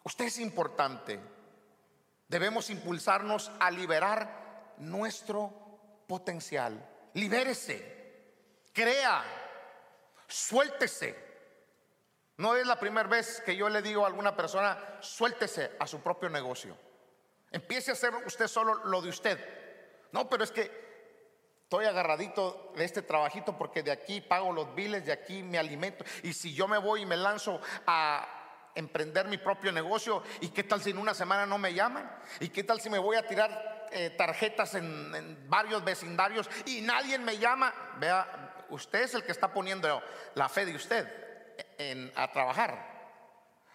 Usted 0.04 0.25
es 0.25 0.38
importante. 0.38 1.21
Debemos 2.26 2.71
impulsarnos 2.71 3.52
a 3.61 3.71
liberar 3.71 4.75
nuestro 4.78 5.52
potencial. 6.09 6.88
Libérese, 7.14 8.71
crea, 8.73 9.23
suéltese. 10.26 11.31
No 12.38 12.57
es 12.57 12.66
la 12.66 12.81
primera 12.81 13.09
vez 13.09 13.42
que 13.45 13.54
yo 13.54 13.69
le 13.69 13.83
digo 13.83 14.04
a 14.04 14.09
alguna 14.09 14.35
persona, 14.35 14.97
suéltese 15.00 15.76
a 15.78 15.87
su 15.87 16.00
propio 16.00 16.31
negocio. 16.31 16.76
Empiece 17.52 17.90
a 17.90 17.94
hacer 17.94 18.14
usted 18.26 18.49
solo 18.49 18.75
lo 18.85 19.02
de 19.02 19.11
usted. 19.11 19.38
No, 20.11 20.28
pero 20.28 20.44
es 20.44 20.50
que 20.50 20.71
estoy 21.62 21.85
agarradito 21.87 22.73
de 22.76 22.85
este 22.85 23.02
trabajito 23.02 23.56
porque 23.56 23.82
de 23.82 23.92
aquí 23.92 24.21
pago 24.21 24.52
los 24.52 24.75
biles, 24.75 25.06
de 25.06 25.12
aquí 25.12 25.42
me 25.42 25.59
alimento. 25.59 26.04
Y 26.23 26.32
si 26.32 26.54
yo 26.54 26.66
me 26.68 26.78
voy 26.78 27.02
y 27.02 27.06
me 27.06 27.16
lanzo 27.16 27.61
a 27.87 28.71
emprender 28.75 29.26
mi 29.26 29.38
propio 29.38 29.73
negocio, 29.73 30.23
¿y 30.40 30.49
qué 30.49 30.64
tal 30.64 30.82
si 30.82 30.90
en 30.90 30.99
una 30.99 31.14
semana 31.14 31.47
no 31.47 31.59
me 31.59 31.75
llaman? 31.75 32.11
¿Y 32.40 32.49
qué 32.49 32.64
tal 32.64 32.80
si 32.80 32.90
me 32.90 32.99
voy 32.99 33.16
a 33.16 33.26
tirar 33.26 33.88
eh, 33.94 34.11
tarjetas 34.11 34.75
en, 34.75 35.49
varios 35.50 35.85
vecindarios 35.85 36.49
y 36.64 36.80
nadie 36.80 37.18
me 37.18 37.37
llama, 37.37 37.75
vea, 37.99 38.64
usted 38.71 39.02
es 39.02 39.14
el 39.14 39.23
que 39.23 39.32
está 39.32 39.52
poniendo 39.52 40.02
la 40.35 40.49
fe 40.49 40.64
de 40.64 40.75
usted 40.75 41.06
en, 41.76 42.11
a 42.16 42.32
trabajar. 42.32 42.90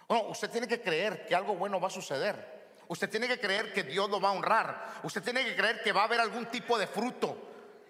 No, 0.09 0.23
usted 0.23 0.49
tiene 0.49 0.67
que 0.67 0.81
creer 0.81 1.25
que 1.27 1.35
algo 1.35 1.55
bueno 1.55 1.79
va 1.79 1.87
a 1.87 1.91
suceder. 1.91 2.56
Usted 2.89 3.09
tiene 3.09 3.27
que 3.27 3.39
creer 3.39 3.73
que 3.73 3.83
Dios 3.83 4.09
lo 4.09 4.21
va 4.21 4.29
a 4.29 4.33
honrar. 4.33 4.99
Usted 5.03 5.21
tiene 5.21 5.43
que 5.43 5.55
creer 5.55 5.81
que 5.81 5.91
va 5.91 6.01
a 6.01 6.05
haber 6.05 6.21
algún 6.21 6.45
tipo 6.47 6.77
de 6.77 6.87
fruto. 6.87 7.37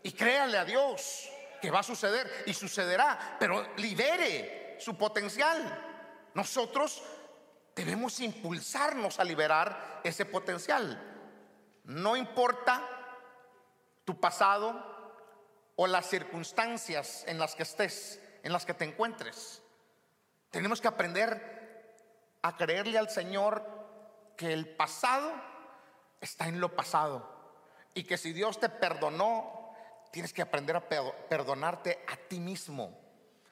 Y 0.04 0.12
créale 0.12 0.58
a 0.58 0.66
Dios 0.66 1.30
que 1.62 1.72
va 1.72 1.80
a 1.80 1.84
suceder 1.84 2.44
y 2.46 2.54
sucederá. 2.54 3.38
Pero 3.40 3.76
libere 3.78 4.78
su 4.80 4.98
potencial. 4.98 6.30
Nosotros 6.34 7.04
debemos 7.76 8.20
impulsarnos 8.20 9.20
a 9.20 9.24
liberar 9.24 10.02
ese 10.04 10.26
potencial. 10.26 11.00
No 11.84 12.16
importa 12.16 12.82
tu 14.04 14.20
pasado 14.20 14.98
o 15.76 15.86
las 15.86 16.10
circunstancias 16.10 17.24
en 17.28 17.38
las 17.38 17.56
que 17.56 17.64
estés, 17.64 18.20
en 18.42 18.52
las 18.52 18.66
que 18.66 18.74
te 18.74 18.86
encuentres. 18.86 19.62
Tenemos 20.50 20.82
que 20.82 20.88
aprender 20.88 21.58
a 22.42 22.56
creerle 22.56 22.98
al 22.98 23.10
Señor 23.10 23.77
que 24.38 24.54
el 24.54 24.70
pasado 24.70 25.34
está 26.22 26.48
en 26.48 26.62
lo 26.62 26.76
pasado 26.76 27.28
y 27.94 28.04
que 28.04 28.18
si 28.18 28.32
Dios 28.32 28.60
te 28.60 28.70
perdonó, 28.70 29.74
tienes 30.12 30.32
que 30.32 30.44
aprender 30.44 30.76
a 30.76 30.88
perdonarte 30.88 32.06
a 32.08 32.16
ti 32.16 32.40
mismo. 32.40 32.96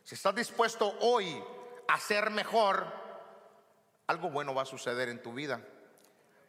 Si 0.03 0.15
estás 0.15 0.35
dispuesto 0.35 0.95
hoy 1.01 1.43
a 1.87 1.99
ser 1.99 2.29
mejor, 2.29 2.85
algo 4.07 4.29
bueno 4.29 4.53
va 4.53 4.61
a 4.61 4.65
suceder 4.65 5.09
en 5.09 5.21
tu 5.21 5.33
vida. 5.33 5.59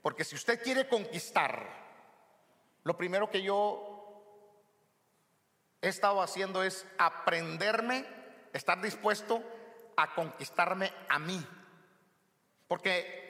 Porque 0.02 0.25
si 0.25 0.37
usted 0.37 0.62
quiere 0.62 0.88
conquistar, 0.88 1.69
lo 2.85 2.97
primero 2.97 3.31
que 3.31 3.43
yo 3.43 3.97
he 5.81 5.88
estado 5.88 6.21
haciendo 6.21 6.62
es 6.62 6.87
aprenderme, 6.99 8.07
estar 8.52 8.81
dispuesto 8.81 9.43
a 9.97 10.14
conquistarme 10.14 10.93
a 11.09 11.19
mí. 11.19 11.45
Porque 12.69 13.25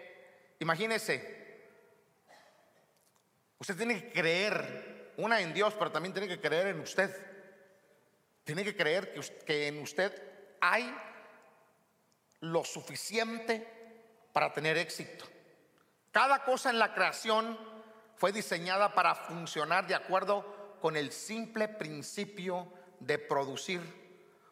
imagínese, 0.58 1.70
usted 3.58 3.76
tiene 3.76 4.00
que 4.00 4.12
creer, 4.12 5.12
una 5.18 5.40
en 5.40 5.54
Dios, 5.54 5.74
pero 5.78 5.90
también 5.90 6.12
tiene 6.12 6.28
que 6.28 6.40
creer 6.40 6.68
en 6.68 6.80
usted. 6.80 7.10
Tiene 8.44 8.64
que 8.64 8.76
creer 8.76 9.12
que, 9.12 9.20
que 9.44 9.68
en 9.68 9.80
usted 9.80 10.12
hay 10.60 10.94
lo 12.40 12.64
suficiente 12.64 13.66
para 14.32 14.52
tener 14.52 14.76
éxito. 14.76 15.24
Cada 16.12 16.44
cosa 16.44 16.70
en 16.70 16.78
la 16.78 16.94
creación 16.94 17.58
fue 18.16 18.32
diseñada 18.32 18.94
para 18.94 19.14
funcionar 19.14 19.86
de 19.86 19.94
acuerdo 19.94 20.78
con 20.80 20.96
el 20.96 21.12
simple 21.12 21.68
principio 21.68 22.72
de 23.00 23.18
producir. 23.18 23.80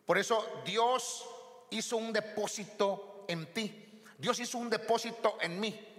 Por 0.04 0.18
eso 0.18 0.62
Dios 0.64 1.26
hizo 1.70 1.96
un 1.96 2.12
depósito 2.12 3.25
en 3.28 3.52
ti. 3.52 4.02
Dios 4.18 4.38
hizo 4.40 4.58
un 4.58 4.70
depósito 4.70 5.38
en 5.40 5.61
mí. 5.61 5.93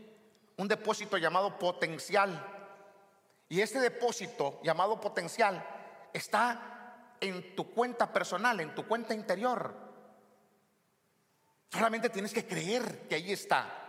Un 0.58 0.68
depósito 0.68 1.18
llamado 1.18 1.58
potencial. 1.60 2.54
Y 3.50 3.62
este 3.62 3.80
depósito 3.80 4.60
llamado 4.64 5.00
potencial 5.00 5.64
está 6.14 7.16
en 7.20 7.56
tu 7.56 7.72
cuenta 7.72 8.12
personal, 8.12 8.60
en 8.60 8.74
tu 8.74 8.88
cuenta 8.88 9.14
interior. 9.14 9.74
Solamente 11.70 12.10
tienes 12.10 12.34
que 12.34 12.48
creer 12.48 13.08
que 13.08 13.16
ahí 13.16 13.32
está. 13.32 13.86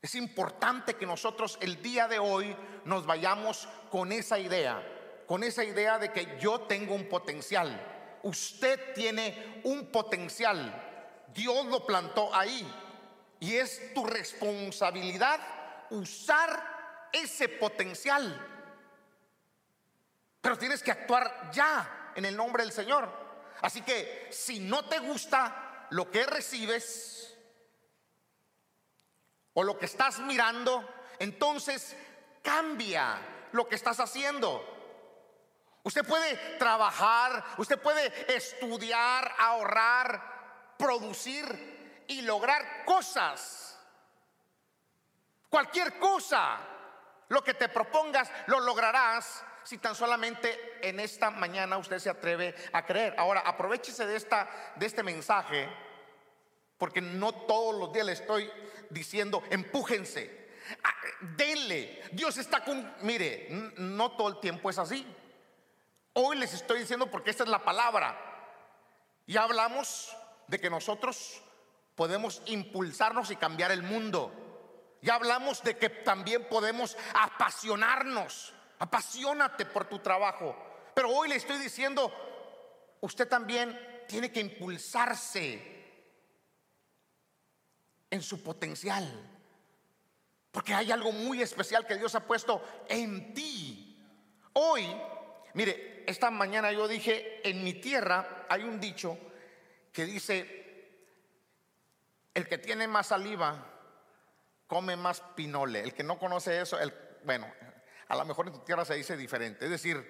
Es 0.00 0.14
importante 0.14 0.94
que 0.94 1.06
nosotros 1.06 1.58
el 1.60 1.80
día 1.80 2.08
de 2.08 2.18
hoy 2.18 2.54
nos 2.84 3.06
vayamos 3.06 3.68
con 3.90 4.12
esa 4.12 4.38
idea, 4.38 4.82
con 5.26 5.42
esa 5.42 5.64
idea 5.64 5.98
de 5.98 6.12
que 6.12 6.38
yo 6.38 6.60
tengo 6.62 6.94
un 6.94 7.08
potencial. 7.08 8.18
Usted 8.22 8.94
tiene 8.94 9.62
un 9.64 9.86
potencial. 9.86 11.24
Dios 11.32 11.66
lo 11.66 11.86
plantó 11.86 12.34
ahí. 12.34 12.70
Y 13.44 13.56
es 13.56 13.92
tu 13.92 14.06
responsabilidad 14.06 15.38
usar 15.90 17.10
ese 17.12 17.46
potencial. 17.50 18.24
Pero 20.40 20.56
tienes 20.56 20.82
que 20.82 20.90
actuar 20.90 21.50
ya 21.52 22.12
en 22.16 22.24
el 22.24 22.34
nombre 22.34 22.62
del 22.62 22.72
Señor. 22.72 23.06
Así 23.60 23.82
que 23.82 24.28
si 24.30 24.60
no 24.60 24.86
te 24.86 24.98
gusta 24.98 25.88
lo 25.90 26.10
que 26.10 26.24
recibes, 26.24 27.36
o 29.52 29.62
lo 29.62 29.78
que 29.78 29.84
estás 29.84 30.20
mirando, 30.20 30.82
entonces 31.18 31.94
cambia 32.42 33.18
lo 33.52 33.68
que 33.68 33.74
estás 33.74 34.00
haciendo. 34.00 34.64
Usted 35.82 36.02
puede 36.06 36.34
trabajar, 36.58 37.44
usted 37.58 37.78
puede 37.78 38.34
estudiar, 38.34 39.34
ahorrar, 39.38 40.76
producir 40.78 41.83
y 42.08 42.22
lograr 42.22 42.84
cosas. 42.84 43.78
Cualquier 45.48 45.98
cosa, 45.98 46.58
lo 47.28 47.44
que 47.44 47.54
te 47.54 47.68
propongas, 47.68 48.30
lo 48.46 48.60
lograrás 48.60 49.44
si 49.62 49.78
tan 49.78 49.94
solamente 49.94 50.78
en 50.82 51.00
esta 51.00 51.30
mañana 51.30 51.78
usted 51.78 51.98
se 51.98 52.10
atreve 52.10 52.54
a 52.72 52.84
creer. 52.84 53.14
Ahora, 53.16 53.40
aprovechese 53.40 54.06
de, 54.06 54.16
esta, 54.16 54.48
de 54.76 54.86
este 54.86 55.02
mensaje 55.02 55.68
porque 56.76 57.00
no 57.00 57.32
todos 57.32 57.74
los 57.78 57.92
días 57.92 58.06
le 58.06 58.12
estoy 58.12 58.50
diciendo, 58.90 59.42
empújense, 59.50 60.50
ah, 60.82 60.94
denle. 61.36 62.02
Dios 62.12 62.36
está 62.36 62.64
con, 62.64 62.94
mire, 63.00 63.48
no 63.76 64.12
todo 64.12 64.28
el 64.28 64.40
tiempo 64.40 64.70
es 64.70 64.78
así. 64.78 65.06
Hoy 66.14 66.36
les 66.36 66.52
estoy 66.52 66.80
diciendo 66.80 67.06
porque 67.06 67.30
esta 67.30 67.44
es 67.44 67.48
la 67.48 67.64
palabra. 67.64 68.18
Ya 69.26 69.44
hablamos 69.44 70.14
de 70.46 70.60
que 70.60 70.68
nosotros 70.68 71.42
podemos 71.94 72.42
impulsarnos 72.46 73.30
y 73.30 73.36
cambiar 73.36 73.70
el 73.70 73.82
mundo. 73.82 74.32
Ya 75.02 75.14
hablamos 75.14 75.62
de 75.62 75.76
que 75.76 75.90
también 75.90 76.48
podemos 76.48 76.96
apasionarnos. 77.14 78.54
Apasionate 78.78 79.66
por 79.66 79.86
tu 79.86 79.98
trabajo. 79.98 80.56
Pero 80.94 81.10
hoy 81.10 81.28
le 81.28 81.36
estoy 81.36 81.58
diciendo, 81.58 82.12
usted 83.00 83.28
también 83.28 83.78
tiene 84.08 84.32
que 84.32 84.40
impulsarse 84.40 85.74
en 88.10 88.22
su 88.22 88.42
potencial. 88.42 89.30
Porque 90.50 90.72
hay 90.72 90.92
algo 90.92 91.12
muy 91.12 91.42
especial 91.42 91.86
que 91.86 91.96
Dios 91.96 92.14
ha 92.14 92.26
puesto 92.26 92.62
en 92.88 93.34
ti. 93.34 94.00
Hoy, 94.52 94.86
mire, 95.54 96.04
esta 96.06 96.30
mañana 96.30 96.70
yo 96.72 96.86
dije, 96.86 97.46
en 97.48 97.64
mi 97.64 97.74
tierra 97.74 98.46
hay 98.48 98.62
un 98.62 98.78
dicho 98.78 99.18
que 99.92 100.04
dice, 100.04 100.63
el 102.34 102.48
que 102.48 102.58
tiene 102.58 102.88
más 102.88 103.06
saliva 103.08 103.70
come 104.66 104.96
más 104.96 105.20
pinole. 105.20 105.80
El 105.80 105.94
que 105.94 106.02
no 106.02 106.18
conoce 106.18 106.60
eso, 106.60 106.78
el, 106.78 106.92
bueno, 107.24 107.50
a 108.08 108.16
lo 108.16 108.24
mejor 108.24 108.46
en 108.48 108.52
tu 108.52 108.60
tierra 108.60 108.84
se 108.84 108.94
dice 108.94 109.16
diferente. 109.16 109.64
Es 109.64 109.70
decir, 109.70 110.04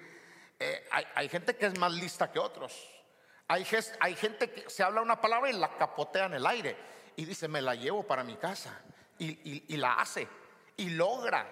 eh, 0.59 0.87
hay, 1.15 1.29
gente 1.29 1.55
que 1.55 1.67
es 1.67 1.77
más 1.77 1.91
lista 1.93 2.31
que 2.31 2.39
otros. 2.39 2.73
Hay, 3.47 3.65
hay 3.99 4.15
gente 4.15 4.49
que 4.49 4.69
se 4.69 4.83
habla 4.83 5.01
una 5.01 5.21
palabra 5.21 5.49
y 5.49 5.53
la 5.53 5.77
capotea 5.77 6.25
en 6.25 6.33
el 6.33 6.45
aire 6.47 6.75
y 7.15 7.25
dice, 7.25 7.47
me 7.47 7.61
la 7.61 7.75
llevo 7.75 8.03
para 8.03 8.23
mi 8.23 8.35
casa. 8.37 8.81
Y, 9.17 9.77
la 9.77 9.93
hace. 9.93 10.27
Y 10.77 10.89
logra. 10.89 11.47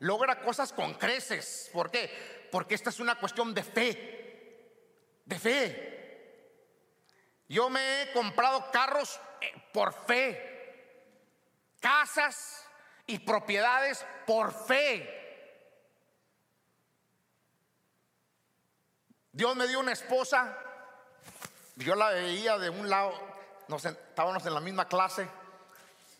Logra 0.00 0.40
cosas 0.40 0.72
con 0.72 0.94
creces. 0.94 1.70
¿Por 1.72 1.90
qué? 1.90 2.48
Porque 2.50 2.74
esta 2.74 2.90
es 2.90 3.00
una 3.00 3.16
cuestión 3.16 3.54
de 3.54 3.62
fe. 3.62 5.22
De 5.24 5.38
fe. 5.38 6.01
Yo 7.52 7.68
me 7.68 8.00
he 8.00 8.12
comprado 8.12 8.70
carros 8.70 9.20
eh, 9.42 9.52
por 9.74 9.92
fe. 9.92 10.48
Casas 11.80 12.66
y 13.06 13.18
propiedades 13.18 14.06
por 14.26 14.54
fe. 14.54 15.18
Dios 19.32 19.54
me 19.54 19.68
dio 19.68 19.80
una 19.80 19.92
esposa. 19.92 20.56
Yo 21.76 21.94
la 21.94 22.08
veía 22.08 22.56
de 22.56 22.70
un 22.70 22.88
lado 22.88 23.12
estábamos 23.76 24.46
en 24.46 24.54
la 24.54 24.60
misma 24.60 24.88
clase. 24.88 25.28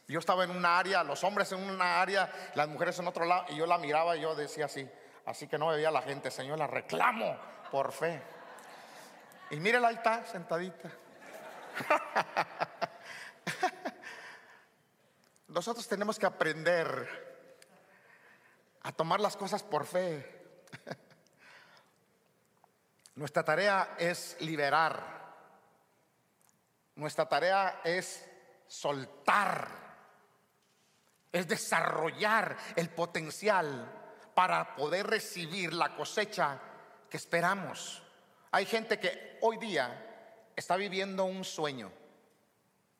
Yo 0.09 0.19
estaba 0.19 0.45
en 0.45 0.51
una 0.51 0.79
área, 0.79 1.03
los 1.03 1.25
hombres 1.25 1.51
en 1.53 1.63
una 1.63 2.03
área, 2.03 2.31
las 2.55 2.69
mujeres 2.69 2.99
en 2.99 3.09
otro 3.09 3.25
lado, 3.25 3.47
y 3.49 3.57
yo 3.57 3.65
la 3.65 3.79
miraba 3.79 4.19
y 4.19 4.21
yo 4.21 4.35
decía 4.35 4.67
así, 4.67 4.87
así 5.25 5.49
que 5.49 5.57
no 5.57 5.69
veía 5.69 5.91
la 5.91 6.03
gente, 6.03 6.31
Señor, 6.31 6.59
la 6.59 6.67
reclamo 6.67 7.39
por 7.71 7.91
fe. 7.91 8.21
Y 9.51 9.57
mírela 9.57 9.89
ahí 9.89 9.95
está, 9.95 10.27
sentadita. 10.27 10.91
Nosotros 15.49 15.87
tenemos 15.87 16.19
que 16.19 16.27
aprender 16.27 17.09
a 18.83 18.93
tomar 18.93 19.21
las 19.21 19.37
cosas 19.37 19.63
por 19.63 19.87
fe. 19.87 20.41
Nuestra 23.15 23.45
tarea 23.45 23.95
es 23.99 24.37
liberar 24.41 25.23
nuestra 26.97 27.27
tarea 27.27 27.81
es 27.85 28.25
soltar, 28.67 29.69
es 31.31 31.49
desarrollar 31.49 32.57
el 32.77 32.91
potencial 32.91 33.91
para 34.35 34.77
poder 34.77 35.07
recibir 35.07 35.73
la 35.73 35.95
cosecha 35.95 36.59
que 37.09 37.17
esperamos. 37.17 38.03
Hay 38.51 38.67
gente 38.67 38.99
que 38.99 39.39
hoy 39.41 39.57
día 39.57 40.12
está 40.63 40.77
viviendo 40.77 41.25
un 41.25 41.45
sueño, 41.45 41.91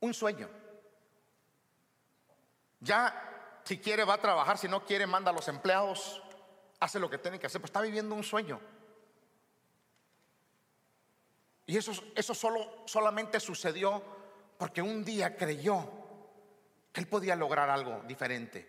un 0.01 0.13
sueño. 0.13 0.49
Ya 2.81 3.61
si 3.65 3.79
quiere 3.79 4.05
va 4.05 4.15
a 4.15 4.21
trabajar, 4.21 4.59
si 4.59 4.69
no 4.69 4.85
quiere 4.85 5.07
manda 5.07 5.31
a 5.31 5.35
los 5.35 5.47
empleados, 5.49 6.21
hace 6.81 6.99
lo 6.99 7.09
que 7.09 7.19
tiene 7.19 7.39
que 7.39 7.47
hacer, 7.47 7.61
pues 7.61 7.69
está 7.69 7.81
viviendo 7.81 8.15
un 8.15 8.25
sueño. 8.25 8.61
Y 11.67 11.77
eso, 11.77 11.93
eso 12.17 12.35
solo, 12.35 12.83
solamente 12.87 13.39
sucedió 13.39 14.03
porque 14.59 14.83
un 14.83 15.05
día 15.05 15.37
creyó 15.37 15.89
que 16.93 17.01
él 17.01 17.07
podía 17.07 17.37
lograr 17.37 17.71
algo 17.71 18.03
diferente. 18.07 18.69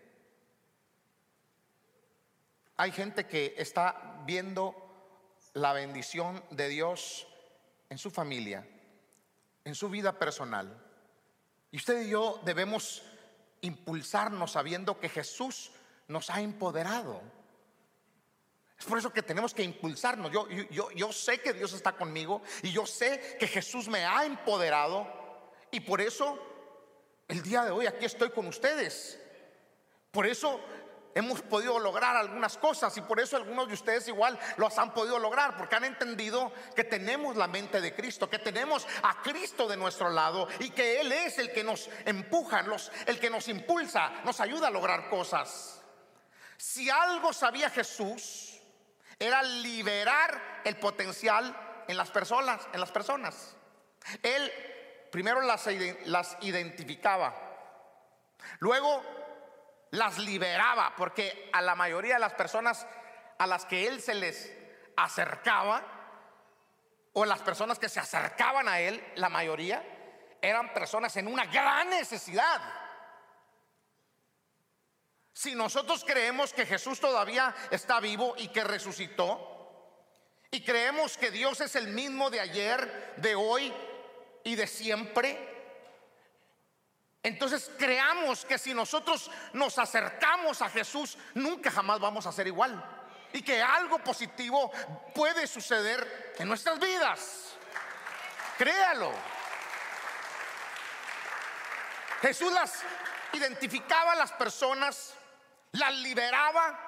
Hay 2.76 2.92
gente 2.92 3.26
que 3.26 3.54
está 3.58 4.22
viendo 4.24 4.74
la 5.52 5.72
bendición 5.72 6.42
de 6.50 6.68
Dios 6.68 7.26
en 7.90 7.98
su 7.98 8.10
familia, 8.10 8.66
en 9.64 9.74
su 9.74 9.88
vida 9.88 10.18
personal. 10.18 10.82
Y 11.70 11.76
usted 11.76 12.02
y 12.02 12.10
yo 12.10 12.40
debemos 12.44 13.02
impulsarnos 13.62 14.52
sabiendo 14.52 15.00
que 15.00 15.08
Jesús 15.08 15.72
nos 16.08 16.30
ha 16.30 16.40
empoderado. 16.40 17.20
Es 18.78 18.84
por 18.84 18.98
eso 18.98 19.12
que 19.12 19.22
tenemos 19.22 19.54
que 19.54 19.62
impulsarnos. 19.62 20.30
Yo, 20.30 20.48
yo, 20.48 20.90
yo 20.90 21.12
sé 21.12 21.40
que 21.40 21.52
Dios 21.52 21.72
está 21.72 21.92
conmigo 21.92 22.42
y 22.62 22.72
yo 22.72 22.86
sé 22.86 23.36
que 23.38 23.46
Jesús 23.46 23.88
me 23.88 24.04
ha 24.04 24.24
empoderado 24.24 25.06
y 25.70 25.80
por 25.80 26.00
eso 26.00 26.38
el 27.28 27.42
día 27.42 27.64
de 27.64 27.70
hoy 27.70 27.86
aquí 27.86 28.04
estoy 28.04 28.30
con 28.30 28.46
ustedes. 28.46 29.18
Por 30.10 30.26
eso 30.26 30.60
hemos 31.14 31.42
podido 31.42 31.78
lograr 31.78 32.16
algunas 32.16 32.58
cosas 32.58 32.96
y 32.96 33.00
por 33.00 33.20
eso 33.20 33.36
algunos 33.36 33.68
de 33.68 33.74
ustedes 33.74 34.08
igual 34.08 34.38
los 34.56 34.76
han 34.78 34.92
podido 34.92 35.18
lograr 35.18 35.56
porque 35.56 35.76
han 35.76 35.84
entendido 35.84 36.52
que 36.74 36.84
tenemos 36.84 37.36
la 37.36 37.46
mente 37.46 37.80
de 37.80 37.94
Cristo, 37.94 38.28
que 38.28 38.38
tenemos 38.38 38.86
a 39.02 39.22
Cristo 39.22 39.68
de 39.68 39.76
nuestro 39.76 40.10
lado 40.10 40.48
y 40.58 40.70
que 40.70 41.00
Él 41.00 41.12
es 41.12 41.38
el 41.38 41.52
que 41.52 41.62
nos 41.62 41.88
empuja, 42.04 42.64
el 43.06 43.20
que 43.20 43.30
nos 43.30 43.48
impulsa, 43.48 44.10
nos 44.24 44.40
ayuda 44.40 44.68
a 44.68 44.70
lograr 44.70 45.08
cosas. 45.08 45.80
Si 46.56 46.90
algo 46.90 47.32
sabía 47.32 47.70
Jesús 47.70 48.60
era 49.18 49.42
liberar 49.42 50.62
el 50.64 50.76
potencial 50.76 51.84
en 51.86 51.96
las 51.96 52.10
personas, 52.10 52.66
en 52.72 52.80
las 52.80 52.90
personas. 52.90 53.56
Él 54.22 54.52
primero 55.10 55.40
las, 55.42 55.68
las 56.06 56.36
identificaba, 56.40 57.34
luego 58.58 59.02
las 59.94 60.18
liberaba, 60.18 60.94
porque 60.96 61.50
a 61.52 61.62
la 61.62 61.74
mayoría 61.74 62.14
de 62.14 62.20
las 62.20 62.34
personas 62.34 62.86
a 63.38 63.46
las 63.46 63.64
que 63.64 63.86
él 63.86 64.00
se 64.00 64.14
les 64.14 64.52
acercaba, 64.96 65.82
o 67.12 67.24
las 67.24 67.40
personas 67.42 67.78
que 67.78 67.88
se 67.88 68.00
acercaban 68.00 68.68
a 68.68 68.80
él, 68.80 69.02
la 69.16 69.28
mayoría, 69.28 69.84
eran 70.42 70.74
personas 70.74 71.16
en 71.16 71.28
una 71.28 71.46
gran 71.46 71.90
necesidad. 71.90 72.60
Si 75.32 75.54
nosotros 75.54 76.04
creemos 76.04 76.52
que 76.52 76.66
Jesús 76.66 77.00
todavía 77.00 77.54
está 77.70 78.00
vivo 78.00 78.34
y 78.36 78.48
que 78.48 78.64
resucitó, 78.64 79.50
y 80.50 80.64
creemos 80.64 81.16
que 81.16 81.30
Dios 81.30 81.60
es 81.60 81.76
el 81.76 81.88
mismo 81.88 82.30
de 82.30 82.40
ayer, 82.40 83.14
de 83.16 83.34
hoy 83.34 83.72
y 84.42 84.56
de 84.56 84.66
siempre, 84.66 85.53
entonces 87.24 87.70
creamos 87.78 88.44
que 88.44 88.58
si 88.58 88.74
nosotros 88.74 89.30
nos 89.54 89.78
acercamos 89.78 90.60
a 90.60 90.68
Jesús, 90.68 91.16
nunca 91.32 91.70
jamás 91.70 91.98
vamos 91.98 92.26
a 92.26 92.32
ser 92.32 92.46
igual. 92.46 92.84
Y 93.32 93.40
que 93.40 93.62
algo 93.62 93.98
positivo 93.98 94.70
puede 95.14 95.46
suceder 95.46 96.34
en 96.38 96.46
nuestras 96.46 96.78
vidas. 96.78 97.54
Créalo. 98.58 99.10
Jesús 102.20 102.52
las 102.52 102.82
identificaba 103.32 104.12
a 104.12 104.16
las 104.16 104.32
personas, 104.32 105.14
las 105.72 105.94
liberaba 105.94 106.78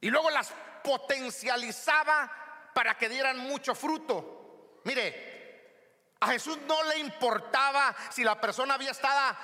y 0.00 0.10
luego 0.10 0.30
las 0.30 0.52
potencializaba 0.84 2.70
para 2.72 2.96
que 2.96 3.08
dieran 3.08 3.38
mucho 3.38 3.74
fruto. 3.74 4.80
Mire, 4.84 5.33
a 6.24 6.28
Jesús 6.28 6.58
no 6.66 6.82
le 6.84 6.98
importaba 6.98 7.94
si 8.08 8.24
la 8.24 8.40
persona 8.40 8.74
había 8.74 8.92
estado 8.92 9.36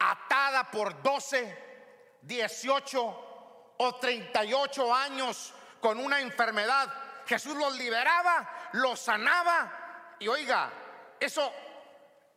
atada 0.00 0.70
por 0.70 1.02
12, 1.02 2.18
18 2.22 3.74
o 3.76 3.94
38 3.96 4.94
años 4.94 5.52
con 5.78 5.98
una 5.98 6.20
enfermedad. 6.20 6.90
Jesús 7.26 7.54
los 7.54 7.76
liberaba, 7.76 8.70
los 8.72 8.98
sanaba. 8.98 10.16
Y 10.18 10.28
oiga, 10.28 10.72
eso 11.20 11.52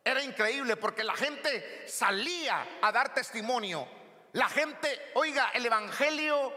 era 0.03 0.21
increíble 0.21 0.75
porque 0.75 1.03
la 1.05 1.15
gente 1.15 1.87
salía 1.87 2.79
a 2.81 2.91
dar 2.91 3.13
testimonio. 3.13 3.87
La 4.33 4.49
gente, 4.49 5.13
oiga, 5.13 5.51
el 5.53 5.65
Evangelio 5.65 6.53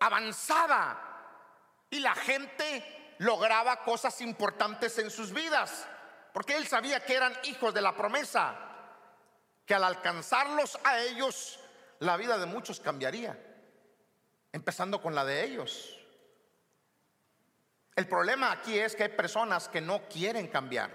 avanzaba 0.00 0.98
y 1.90 2.00
la 2.00 2.16
gente 2.16 3.14
lograba 3.18 3.84
cosas 3.84 4.20
importantes 4.20 4.98
en 4.98 5.12
sus 5.12 5.32
vidas 5.32 5.86
porque 6.32 6.56
él 6.56 6.66
sabía 6.66 7.00
que 7.04 7.14
eran 7.14 7.32
hijos 7.44 7.74
de 7.74 7.80
la 7.80 7.96
promesa, 7.96 8.54
que 9.66 9.74
al 9.74 9.84
alcanzarlos 9.84 10.78
a 10.84 11.00
ellos, 11.00 11.58
la 11.98 12.16
vida 12.16 12.38
de 12.38 12.46
muchos 12.46 12.80
cambiaría, 12.80 13.38
empezando 14.52 15.00
con 15.02 15.14
la 15.14 15.24
de 15.24 15.44
ellos. 15.44 15.96
El 17.96 18.08
problema 18.08 18.52
aquí 18.52 18.78
es 18.78 18.94
que 18.94 19.04
hay 19.04 19.08
personas 19.10 19.68
que 19.68 19.80
no 19.80 20.08
quieren 20.08 20.48
cambiar. 20.48 20.90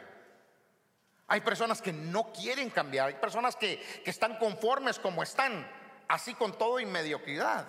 Hay 1.27 1.41
personas 1.41 1.81
que 1.81 1.93
no 1.93 2.31
quieren 2.31 2.69
cambiar. 2.69 3.07
Hay 3.07 3.15
personas 3.15 3.55
que, 3.55 3.79
que 4.03 4.09
están 4.09 4.37
conformes 4.37 4.99
como 4.99 5.21
están, 5.21 5.69
así 6.07 6.33
con 6.33 6.57
todo 6.57 6.79
y 6.79 6.85
mediocridad. 6.85 7.67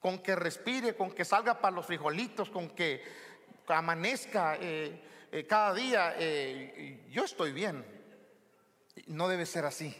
Con 0.00 0.20
que 0.20 0.34
respire, 0.34 0.96
con 0.96 1.12
que 1.12 1.24
salga 1.24 1.60
para 1.60 1.76
los 1.76 1.86
frijolitos, 1.86 2.50
con 2.50 2.70
que 2.70 3.04
amanezca. 3.68 4.56
Eh, 4.60 5.08
eh, 5.32 5.46
cada 5.46 5.72
día, 5.72 6.14
eh, 6.18 7.06
yo 7.08 7.24
estoy 7.24 7.52
bien. 7.52 7.86
No 9.06 9.28
debe 9.28 9.46
ser 9.46 9.64
así. 9.64 9.96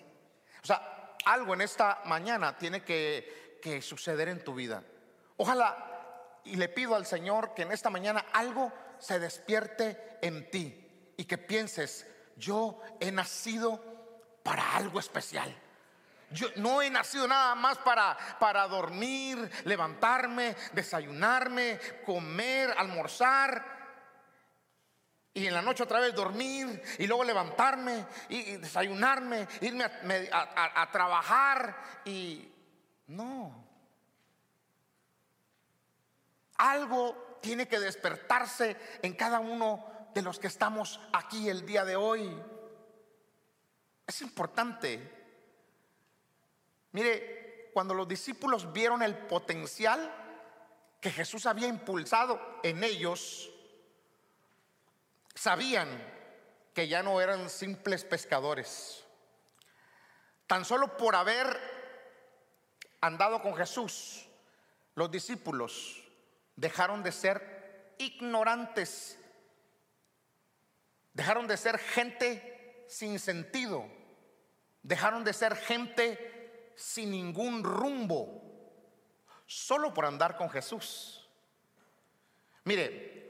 O 0.62 0.66
sea, 0.66 1.16
algo 1.25 1.55
en 1.55 1.62
esta 1.62 2.03
mañana 2.05 2.59
tiene 2.59 2.85
que, 2.85 3.59
que 3.62 3.81
suceder 3.81 4.29
en 4.29 4.45
tu 4.45 4.55
vida. 4.55 4.85
Ojalá, 5.38 6.40
y 6.45 6.57
le 6.57 6.68
pido 6.68 6.95
al 6.95 7.07
Señor 7.07 7.55
que 7.55 7.62
en 7.62 7.73
esta 7.73 7.88
mañana 7.88 8.27
algo 8.35 8.71
se 8.99 9.18
despierte 9.18 10.18
en 10.21 10.51
ti 10.51 11.14
y 11.16 11.25
que 11.25 11.38
pienses, 11.38 12.07
yo 12.37 12.79
he 13.01 13.11
nacido 13.11 13.83
para 14.42 14.77
algo 14.77 15.01
especial. 15.01 15.57
Yo 16.31 16.49
no 16.57 16.83
he 16.83 16.90
nacido 16.90 17.27
nada 17.27 17.55
más 17.55 17.79
para, 17.79 18.18
para 18.38 18.68
dormir, 18.68 19.51
levantarme, 19.64 20.57
desayunarme, 20.75 21.79
comer, 22.05 22.75
almorzar 22.77 23.71
y 25.35 25.47
en 25.47 25.55
la 25.55 25.62
noche 25.62 25.83
otra 25.83 26.01
vez 26.01 26.14
dormir 26.14 26.83
y 26.99 27.07
luego 27.07 27.25
levantarme 27.25 28.07
y, 28.29 28.57
desayunarme, 28.57 29.49
irme 29.62 29.85
a, 30.31 30.88
trabajar 30.92 32.03
y 32.05 32.49
no. 33.07 33.64
Algo 36.57 37.38
tiene 37.40 37.66
que 37.66 37.81
despertarse 37.81 38.77
en 39.01 39.14
cada 39.14 39.40
uno 39.40 39.85
de 40.14 40.23
los 40.23 40.38
que 40.38 40.49
estamos 40.49 41.01
aquí 41.12 41.49
el 41.49 41.64
día 41.64 41.85
de 41.85 41.97
hoy. 41.97 42.31
Es 44.07 44.21
importante. 44.21 45.21
Mire, 46.92 47.71
cuando 47.73 47.95
los 47.95 48.07
discípulos 48.07 48.71
vieron 48.71 49.03
el 49.03 49.16
potencial 49.16 50.14
que 51.01 51.11
Jesús 51.11 51.47
había 51.47 51.68
impulsado 51.68 52.38
en 52.62 52.85
ellos, 52.85 53.52
sabían 55.35 55.88
que 56.75 56.88
ya 56.88 57.03
no 57.03 57.21
eran 57.21 57.51
simples 57.51 58.05
pescadores. 58.05 59.05
Tan 60.47 60.64
solo 60.64 60.97
por 60.97 61.14
haber 61.16 61.47
andado 63.01 63.42
con 63.42 63.55
Jesús, 63.57 64.27
los 64.95 65.11
discípulos 65.11 66.03
dejaron 66.57 67.03
de 67.03 67.12
ser 67.12 67.95
ignorantes, 67.99 69.18
dejaron 71.12 71.47
de 71.47 71.57
ser 71.57 71.79
gente 71.79 72.85
sin 72.88 73.18
sentido, 73.18 73.87
dejaron 74.83 75.25
de 75.25 75.33
ser 75.33 75.57
gente 75.57 76.73
sin 76.77 77.11
ningún 77.11 77.62
rumbo, 77.62 78.42
solo 79.47 79.92
por 79.92 80.05
andar 80.05 80.37
con 80.37 80.51
Jesús. 80.51 81.29
Mire, 82.64 83.21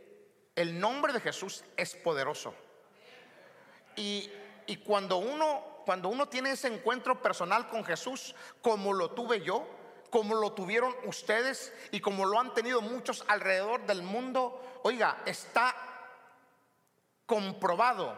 el 0.55 0.79
nombre 0.79 1.13
de 1.13 1.21
Jesús 1.21 1.65
es 1.77 1.95
poderoso. 1.97 2.55
Y, 3.97 4.31
cuando, 4.85 5.19
uno, 5.19 5.83
cuando 5.85 6.09
uno 6.09 6.29
tiene 6.29 6.53
ese 6.53 6.69
encuentro 6.69 7.21
personal 7.21 7.69
con 7.69 7.85
Jesús, 7.85 8.35
como 8.63 8.93
lo 8.93 9.11
tuve 9.11 9.43
yo, 9.43 9.67
como 10.11 10.35
lo 10.35 10.53
tuvieron 10.53 10.95
ustedes 11.05 11.73
y 11.91 12.01
como 12.01 12.25
lo 12.27 12.39
han 12.39 12.55
tenido 12.55 12.81
muchos 12.81 13.25
alrededor 13.29 13.87
del 13.87 14.03
mundo, 14.03 14.81
oiga, 14.83 15.23
está 15.27 15.75
comprobado, 17.27 18.15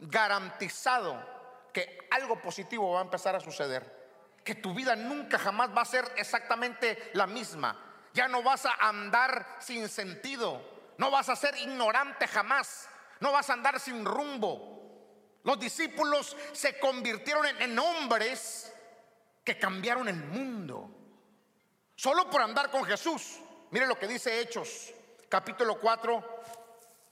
garantizado 0.00 1.18
que 1.72 2.08
algo 2.10 2.40
positivo 2.40 2.92
va 2.92 3.00
a 3.00 3.04
empezar 3.04 3.36
a 3.36 3.40
suceder. 3.40 3.94
Que 4.44 4.54
tu 4.54 4.72
vida 4.72 4.96
nunca 4.96 5.38
jamás 5.38 5.70
va 5.76 5.82
a 5.82 5.86
ser 5.86 6.04
exactamente 6.16 7.10
la 7.14 7.26
misma. 7.26 7.78
Ya 8.14 8.28
no 8.28 8.42
vas 8.42 8.64
a 8.64 8.74
andar 8.80 9.56
sin 9.60 9.88
sentido 9.88 10.75
no 10.98 11.10
vas 11.10 11.28
a 11.28 11.36
ser 11.36 11.56
ignorante 11.56 12.26
jamás. 12.26 12.88
No 13.20 13.32
vas 13.32 13.48
a 13.50 13.54
andar 13.54 13.80
sin 13.80 14.04
rumbo. 14.04 14.76
Los 15.44 15.58
discípulos 15.58 16.36
se 16.52 16.78
convirtieron 16.78 17.46
en, 17.60 17.78
hombres 17.78 18.72
que 19.44 19.58
cambiaron 19.58 20.08
el 20.08 20.16
mundo. 20.16 20.90
Solo 21.94 22.28
por 22.28 22.42
andar 22.42 22.70
con 22.70 22.84
Jesús. 22.84 23.38
Mire 23.70 23.86
lo 23.86 23.98
que 23.98 24.08
dice 24.08 24.40
Hechos, 24.40 24.92
capítulo 25.28 25.78
4, 25.78 26.42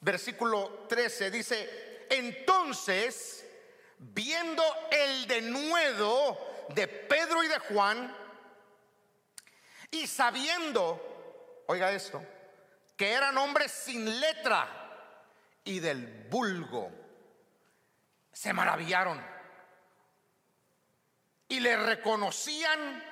versículo 0.01 0.87
13. 0.89 1.31
Dice, 1.31 2.07
entonces, 2.11 3.47
viendo 3.99 4.63
el 4.91 5.27
denuedo 5.27 6.39
de 6.71 6.89
Pedro 6.89 7.43
y 7.43 7.49
de 7.49 7.59
Juan, 7.61 8.17
y 9.91 10.07
sabiendo, 10.07 11.65
oiga 11.67 11.93
esto, 11.93 12.21
que 12.97 13.13
eran 13.13 13.37
hombres 13.39 13.73
sin 13.73 14.21
letra 14.21 14.69
y 15.65 15.81
del 15.81 16.27
vulgo. 16.31 16.91
Se 18.33 18.53
maravillaron. 18.53 19.25
Y 21.49 21.61
le 21.61 21.77
reconocían, 21.77 23.03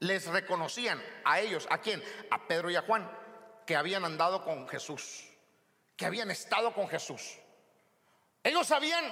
les 0.00 0.26
reconocían 0.26 1.02
a 1.24 1.40
ellos, 1.40 1.66
¿a 1.70 1.78
quién? 1.78 2.02
A 2.30 2.46
Pedro 2.46 2.70
y 2.70 2.76
a 2.76 2.82
Juan, 2.82 3.10
que 3.66 3.76
habían 3.76 4.04
andado 4.04 4.44
con 4.44 4.68
Jesús, 4.68 5.28
que 5.96 6.06
habían 6.06 6.30
estado 6.30 6.74
con 6.74 6.88
Jesús. 6.88 7.38
Ellos 8.42 8.66
sabían 8.66 9.04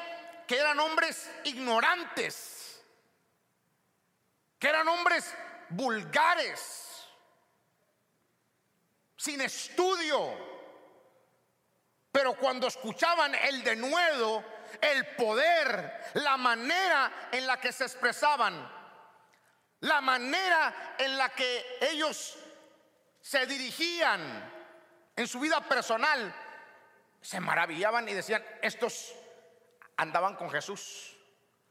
que 0.46 0.58
eran 0.58 0.78
hombres 0.80 1.30
ignorantes, 1.44 2.84
que 4.58 4.68
eran 4.68 4.88
hombres 4.88 5.32
vulgares, 5.70 6.89
sin 9.20 9.42
estudio. 9.42 10.34
Pero 12.10 12.34
cuando 12.38 12.68
escuchaban 12.68 13.34
el 13.34 13.62
denuedo, 13.62 14.42
el 14.80 15.14
poder, 15.14 16.10
la 16.14 16.38
manera 16.38 17.28
en 17.30 17.46
la 17.46 17.60
que 17.60 17.70
se 17.70 17.84
expresaban, 17.84 18.66
la 19.80 20.00
manera 20.00 20.94
en 20.98 21.18
la 21.18 21.28
que 21.28 21.78
ellos 21.82 22.38
se 23.20 23.44
dirigían 23.44 24.50
en 25.14 25.28
su 25.28 25.38
vida 25.38 25.60
personal, 25.68 26.34
se 27.20 27.40
maravillaban 27.40 28.08
y 28.08 28.14
decían, 28.14 28.42
estos 28.62 29.14
andaban 29.98 30.34
con 30.34 30.48
Jesús, 30.50 31.14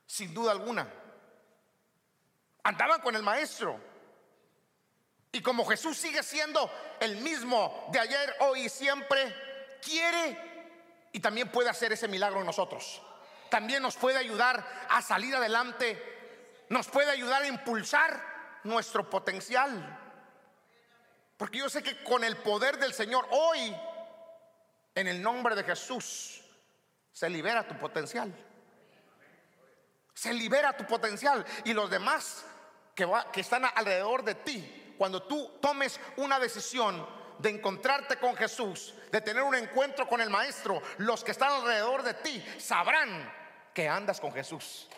sin 0.05 0.35
duda 0.35 0.51
alguna. 0.51 0.88
Andaban 2.62 3.01
con 3.01 3.15
el 3.15 3.23
maestro. 3.23 3.88
Y 5.32 5.42
como 5.42 5.65
Jesús 5.65 5.98
sigue 5.98 6.24
siendo 6.24 6.72
el 7.00 7.18
mismo 7.18 7.88
de 7.92 8.00
ayer, 8.00 8.36
hoy 8.39 8.62
y 8.62 8.70
siempre, 8.70 9.36
quiere 9.82 10.50
y 11.12 11.20
también 11.20 11.52
puede 11.52 11.70
hacer 11.70 11.92
ese 11.94 12.08
milagro 12.08 12.39
en 12.39 12.46
nosotros. 12.46 13.02
También 13.50 13.82
nos 13.82 13.96
puede 13.96 14.18
ayudar 14.18 14.65
a 14.89 15.02
salir 15.02 15.36
adelante, 15.36 16.65
nos 16.70 16.88
puede 16.88 17.12
ayudar 17.12 17.44
a 17.44 17.48
impulsar 17.48 18.60
nuestro 18.63 19.10
potencial. 19.10 19.98
Porque 21.38 21.60
yo 21.60 21.70
sé 21.70 21.82
que 21.82 22.04
con 22.04 22.24
el 22.24 22.38
poder 22.38 22.78
del 22.78 22.94
Señor 22.94 23.28
hoy, 23.32 23.76
en 24.96 25.08
el 25.08 25.22
nombre 25.22 25.56
de 25.56 25.63
Jesús, 25.63 26.42
se 27.12 27.30
libera 27.30 27.68
tu 27.68 27.78
potencial. 27.78 28.34
Se 30.13 30.34
libera 30.34 30.76
tu 30.76 30.86
potencial. 30.86 31.46
Y 31.63 31.74
los 31.74 31.89
demás 31.89 32.46
que, 32.94 33.10
que 33.32 33.42
están 33.42 33.65
alrededor 33.65 34.24
de 34.24 34.36
ti, 34.36 34.79
cuando 34.99 35.23
tú 35.23 35.57
tomes 35.62 35.97
una 36.17 36.38
decisión 36.41 37.07
de 37.38 37.51
encontrarte 37.51 38.17
con 38.17 38.35
Jesús, 38.35 38.93
de 39.09 39.21
tener 39.21 39.41
un 39.43 39.55
encuentro 39.55 40.05
con 40.05 40.19
el 40.19 40.29
Maestro, 40.29 40.81
los 40.97 41.23
que 41.23 41.31
están 41.31 41.53
alrededor 41.53 42.03
de 42.03 42.15
ti 42.15 42.45
sabrán 42.59 43.33
que 43.73 43.88
andas 43.88 44.19
con 44.19 44.33
Jesús. 44.33 44.89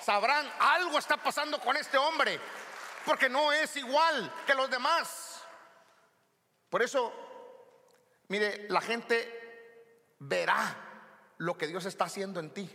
Sabrán, 0.00 0.48
algo 0.60 0.96
está 0.96 1.16
pasando 1.16 1.58
con 1.60 1.76
este 1.76 1.98
hombre, 1.98 2.38
porque 3.04 3.28
no 3.28 3.50
es 3.50 3.76
igual 3.76 4.32
que 4.46 4.54
los 4.54 4.70
demás. 4.70 5.42
Por 6.68 6.80
eso, 6.80 7.12
mire, 8.28 8.68
la 8.68 8.80
gente 8.80 10.14
verá 10.20 10.76
lo 11.38 11.58
que 11.58 11.66
Dios 11.66 11.84
está 11.84 12.04
haciendo 12.04 12.38
en 12.38 12.54
ti. 12.54 12.70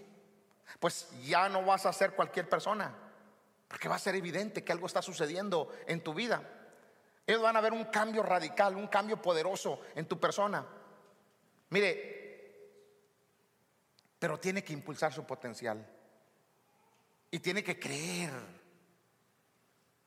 Pues 0.81 1.07
ya 1.23 1.47
no 1.47 1.63
vas 1.63 1.85
a 1.85 1.93
ser 1.93 2.11
cualquier 2.11 2.49
persona, 2.49 2.93
porque 3.75 3.89
va 3.89 3.95
a 3.95 3.99
ser 3.99 4.15
evidente 4.15 4.63
que 4.63 4.71
algo 4.71 4.87
está 4.87 5.01
sucediendo 5.01 5.69
en 5.85 5.99
tu 5.99 6.13
vida. 6.13 6.41
Ellos 7.27 7.41
van 7.41 7.57
a 7.57 7.59
ver 7.59 7.73
un 7.73 7.83
cambio 7.83 8.23
radical, 8.23 8.73
un 8.77 8.87
cambio 8.87 9.21
poderoso 9.21 9.81
en 9.95 10.07
tu 10.07 10.17
persona. 10.17 10.65
Mire, 11.71 12.53
pero 14.17 14.39
tiene 14.39 14.63
que 14.63 14.71
impulsar 14.71 15.11
su 15.11 15.25
potencial 15.25 15.85
y 17.29 17.39
tiene 17.39 17.65
que 17.65 17.77
creer. 17.77 18.31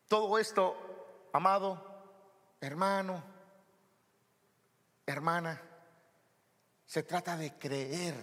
Todo 0.09 0.38
esto, 0.38 1.28
amado, 1.35 2.57
hermano, 2.62 3.22
hermana, 5.04 5.61
se 6.87 7.02
trata 7.02 7.37
de 7.37 7.52
creer, 7.59 8.14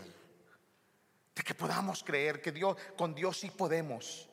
de 1.36 1.43
que 1.43 1.53
podamos 1.53 2.03
creer 2.03 2.41
que 2.41 2.51
Dios, 2.51 2.75
con 2.97 3.13
Dios 3.13 3.38
sí 3.38 3.51
podemos. 3.51 4.27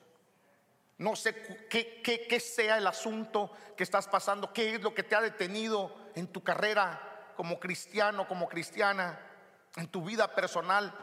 No 0.98 1.16
sé 1.16 1.34
qué, 1.68 2.40
sea 2.40 2.78
el 2.78 2.86
asunto 2.86 3.50
que 3.76 3.82
estás 3.82 4.06
pasando, 4.08 4.52
qué 4.52 4.74
es 4.74 4.82
lo 4.82 4.94
que 4.94 5.02
te 5.02 5.14
ha 5.14 5.20
detenido 5.20 5.94
en 6.14 6.28
tu 6.28 6.42
carrera 6.42 7.32
como 7.36 7.58
cristiano, 7.58 8.28
como 8.28 8.48
cristiana, 8.48 9.18
en 9.76 9.88
tu 9.88 10.04
vida 10.04 10.34
personal. 10.34 10.94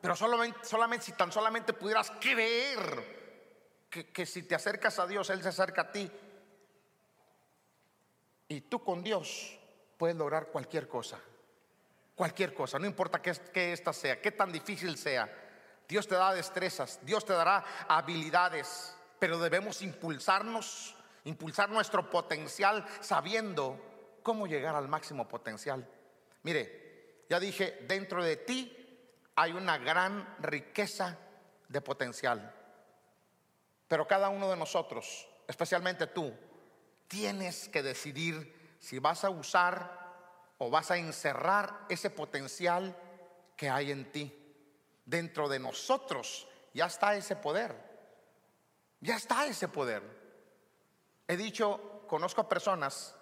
Pero 0.00 0.14
solamente, 0.14 0.58
solamente 0.62 1.06
si 1.06 1.12
tan 1.12 1.32
solamente 1.32 1.72
pudieras 1.72 2.12
creer 2.20 3.86
que, 3.88 4.12
que 4.12 4.26
si 4.26 4.42
te 4.42 4.54
acercas 4.54 4.98
a 4.98 5.06
Dios, 5.06 5.30
Él 5.30 5.42
se 5.42 5.48
acerca 5.48 5.82
a 5.82 5.92
ti. 5.92 6.10
Y 8.48 8.60
tú 8.62 8.82
con 8.82 9.02
Dios 9.02 9.58
puedes 9.96 10.16
lograr 10.16 10.48
cualquier 10.48 10.88
cosa. 10.88 11.18
Cualquier 12.16 12.54
cosa, 12.54 12.78
no 12.78 12.86
importa 12.86 13.20
que, 13.20 13.30
que 13.52 13.74
esta 13.74 13.92
sea, 13.92 14.22
qué 14.22 14.32
tan 14.32 14.50
difícil 14.50 14.96
sea. 14.96 15.30
Dios 15.86 16.08
te 16.08 16.14
da 16.14 16.32
destrezas, 16.32 16.98
Dios 17.02 17.26
te 17.26 17.34
dará 17.34 17.62
habilidades, 17.88 18.95
pero 19.18 19.38
debemos 19.38 19.82
impulsarnos, 19.82 20.94
impulsar 21.24 21.70
nuestro 21.70 22.08
potencial 22.10 22.84
sabiendo 23.00 24.18
cómo 24.22 24.46
llegar 24.46 24.74
al 24.74 24.88
máximo 24.88 25.28
potencial. 25.28 25.88
Mire, 26.42 27.24
ya 27.28 27.40
dije, 27.40 27.84
dentro 27.88 28.22
de 28.22 28.36
ti 28.36 28.72
hay 29.34 29.52
una 29.52 29.78
gran 29.78 30.36
riqueza 30.40 31.18
de 31.68 31.80
potencial. 31.80 32.52
Pero 33.88 34.06
cada 34.06 34.28
uno 34.28 34.50
de 34.50 34.56
nosotros, 34.56 35.28
especialmente 35.46 36.06
tú, 36.08 36.32
tienes 37.08 37.68
que 37.68 37.82
decidir 37.82 38.76
si 38.80 38.98
vas 38.98 39.24
a 39.24 39.30
usar 39.30 40.06
o 40.58 40.70
vas 40.70 40.90
a 40.90 40.96
encerrar 40.96 41.86
ese 41.88 42.10
potencial 42.10 42.96
que 43.56 43.68
hay 43.68 43.90
en 43.90 44.10
ti. 44.10 44.32
Dentro 45.04 45.48
de 45.48 45.58
nosotros 45.58 46.48
ya 46.74 46.86
está 46.86 47.14
ese 47.14 47.36
poder. 47.36 47.85
Ya 49.00 49.16
está 49.16 49.46
ese 49.46 49.68
poder. 49.68 50.02
He 51.28 51.36
dicho, 51.36 52.04
conozco 52.06 52.40
a 52.40 52.48
personas 52.48 53.14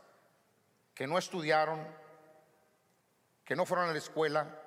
que 0.94 1.06
no 1.06 1.18
estudiaron, 1.18 1.87
que 3.44 3.56
no 3.56 3.66
fueron 3.66 3.88
a 3.88 3.92
la 3.92 3.98
escuela, 3.98 4.64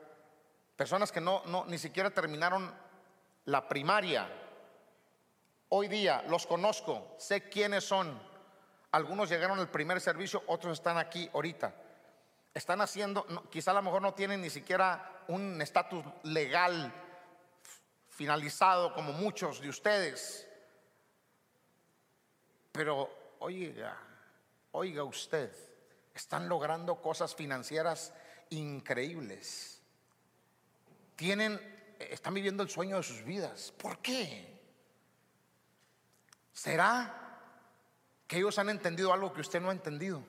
Personas 0.77 1.11
que 1.11 1.19
no, 1.19 1.41
no, 1.47 1.65
ni 1.65 1.79
siquiera 1.79 2.11
terminaron 2.11 2.71
la 3.45 3.67
primaria. 3.67 4.29
Hoy 5.69 5.87
día 5.87 6.23
los 6.29 6.45
conozco, 6.45 7.15
sé 7.17 7.49
quiénes 7.49 7.83
son. 7.83 8.21
Algunos 8.91 9.27
llegaron 9.27 9.59
al 9.59 9.71
primer 9.71 9.99
servicio, 9.99 10.43
otros 10.45 10.73
están 10.77 10.99
aquí 10.99 11.29
ahorita. 11.33 11.73
Están 12.53 12.79
haciendo, 12.81 13.25
quizá 13.49 13.71
a 13.71 13.73
lo 13.73 13.81
mejor 13.81 14.03
no 14.03 14.13
tienen 14.13 14.39
ni 14.39 14.51
siquiera 14.51 15.23
un 15.27 15.59
estatus 15.63 16.05
legal 16.23 16.93
finalizado 18.09 18.93
como 18.93 19.13
muchos 19.13 19.59
de 19.59 19.69
ustedes. 19.69 20.46
Pero 22.77 23.35
oiga, 23.39 23.97
oiga 24.71 25.03
usted, 25.03 25.51
están 26.13 26.47
logrando 26.47 27.01
cosas 27.01 27.35
financieras 27.35 28.13
increíbles 28.51 29.77
tienen, 31.17 31.59
están 31.99 32.35
viviendo 32.35 32.63
el 32.63 32.69
sueño 32.69 32.95
de 32.95 33.03
sus 33.03 33.23
vidas. 33.25 33.73
¿Por 33.75 33.97
qué? 33.97 34.55
¿Será 36.53 37.41
que 38.27 38.37
ellos 38.37 38.57
han 38.59 38.69
entendido 38.69 39.11
algo 39.11 39.33
que 39.33 39.41
usted 39.41 39.59
no 39.59 39.69
ha 39.69 39.73
entendido? 39.73 40.23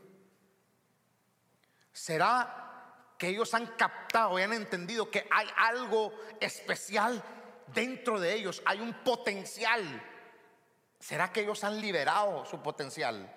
¿Será 1.92 3.14
que 3.18 3.28
ellos 3.28 3.52
han 3.54 3.66
captado 3.76 4.38
y 4.38 4.42
han 4.42 4.52
entendido 4.52 5.10
que 5.10 5.28
hay 5.30 5.46
algo 5.56 6.12
especial 6.40 7.22
dentro 7.74 8.18
de 8.18 8.34
ellos? 8.34 8.62
Hay 8.64 8.80
un 8.80 8.94
potencial. 9.04 9.82
¿Será 10.98 11.32
que 11.32 11.40
ellos 11.40 11.62
han 11.64 11.80
liberado 11.80 12.44
su 12.44 12.60
potencial? 12.60 13.34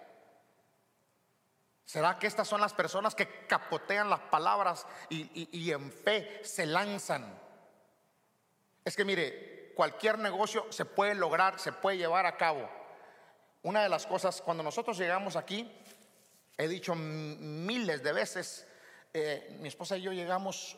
¿Será 1.85 2.17
que 2.17 2.27
estas 2.27 2.47
son 2.47 2.61
las 2.61 2.73
personas 2.73 3.15
que 3.15 3.45
capotean 3.47 4.09
las 4.09 4.21
palabras 4.21 4.87
y, 5.09 5.71
en 5.71 5.91
fe 5.91 6.39
se 6.43 6.65
lanzan? 6.65 7.37
Es 8.83 8.95
que 8.95 9.05
mire, 9.05 9.73
cualquier 9.75 10.17
negocio 10.17 10.65
se 10.71 10.85
puede 10.85 11.15
lograr, 11.15 11.59
se 11.59 11.71
puede 11.71 11.97
llevar 11.97 12.25
a 12.25 12.37
cabo. 12.37 12.69
Una 13.63 13.83
de 13.83 13.89
las 13.89 14.07
cosas, 14.07 14.41
cuando 14.41 14.63
nosotros 14.63 14.97
llegamos 14.97 15.35
aquí, 15.35 15.69
he 16.57 16.67
dicho 16.67 16.95
miles 16.95 18.01
de 18.01 18.13
veces, 18.13 18.67
eh, 19.13 19.57
mi 19.59 19.67
esposa 19.67 19.97
y 19.97 20.01
yo 20.01 20.13
llegamos 20.13 20.77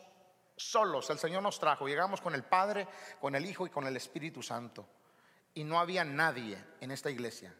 solos, 0.56 1.08
el 1.10 1.18
Señor 1.18 1.42
nos 1.42 1.58
trajo, 1.58 1.86
llegamos 1.86 2.20
con 2.20 2.34
el 2.34 2.42
Padre, 2.42 2.88
con 3.20 3.34
el 3.34 3.46
Hijo 3.46 3.66
y 3.66 3.70
con 3.70 3.86
el 3.86 3.96
Espíritu 3.96 4.42
Santo. 4.42 4.86
Y 5.54 5.64
no 5.64 5.78
había 5.78 6.04
nadie 6.04 6.58
en 6.80 6.90
esta 6.90 7.10
iglesia 7.10 7.54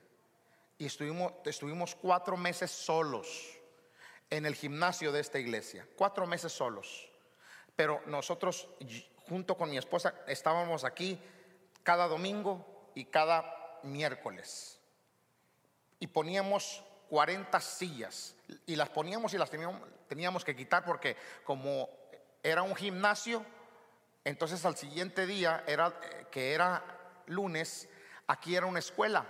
y 0.78 0.86
estuvimos, 0.86 1.32
estuvimos 1.44 1.94
cuatro 1.94 2.36
meses 2.36 2.70
solos 2.70 3.58
en 4.30 4.46
el 4.46 4.54
gimnasio 4.54 5.12
de 5.12 5.20
esta 5.20 5.38
iglesia, 5.38 5.86
cuatro 5.96 6.26
meses 6.26 6.52
solos. 6.52 7.10
Pero 7.76 8.02
nosotros, 8.06 8.68
junto 9.28 9.56
con 9.56 9.70
mi 9.70 9.78
esposa, 9.78 10.14
estábamos 10.26 10.84
aquí 10.84 11.20
cada 11.82 12.08
domingo 12.08 12.90
y 12.94 13.04
cada 13.06 13.80
miércoles. 13.82 14.80
Y 16.00 16.06
poníamos 16.06 16.82
40 17.10 17.60
sillas. 17.60 18.34
Y 18.66 18.76
las 18.76 18.88
poníamos 18.88 19.34
y 19.34 19.38
las 19.38 19.50
teníamos, 19.50 19.80
teníamos 20.08 20.44
que 20.44 20.56
quitar 20.56 20.84
porque 20.84 21.16
como 21.44 21.88
era 22.42 22.62
un 22.62 22.74
gimnasio, 22.74 23.44
entonces 24.24 24.64
al 24.64 24.76
siguiente 24.76 25.26
día, 25.26 25.64
era, 25.66 25.98
que 26.30 26.52
era 26.52 26.93
lunes, 27.26 27.88
aquí 28.26 28.56
era 28.56 28.66
una 28.66 28.78
escuela. 28.78 29.26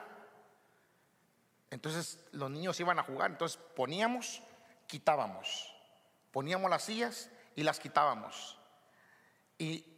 Entonces 1.71 2.25
los 2.33 2.51
niños 2.51 2.79
iban 2.79 2.99
a 2.99 3.03
jugar, 3.03 3.31
entonces 3.31 3.59
poníamos, 3.75 4.43
quitábamos. 4.87 5.75
Poníamos 6.31 6.71
las 6.71 6.85
sillas 6.85 7.31
y 7.57 7.63
las 7.63 7.81
quitábamos. 7.81 8.59
Y, 9.59 9.91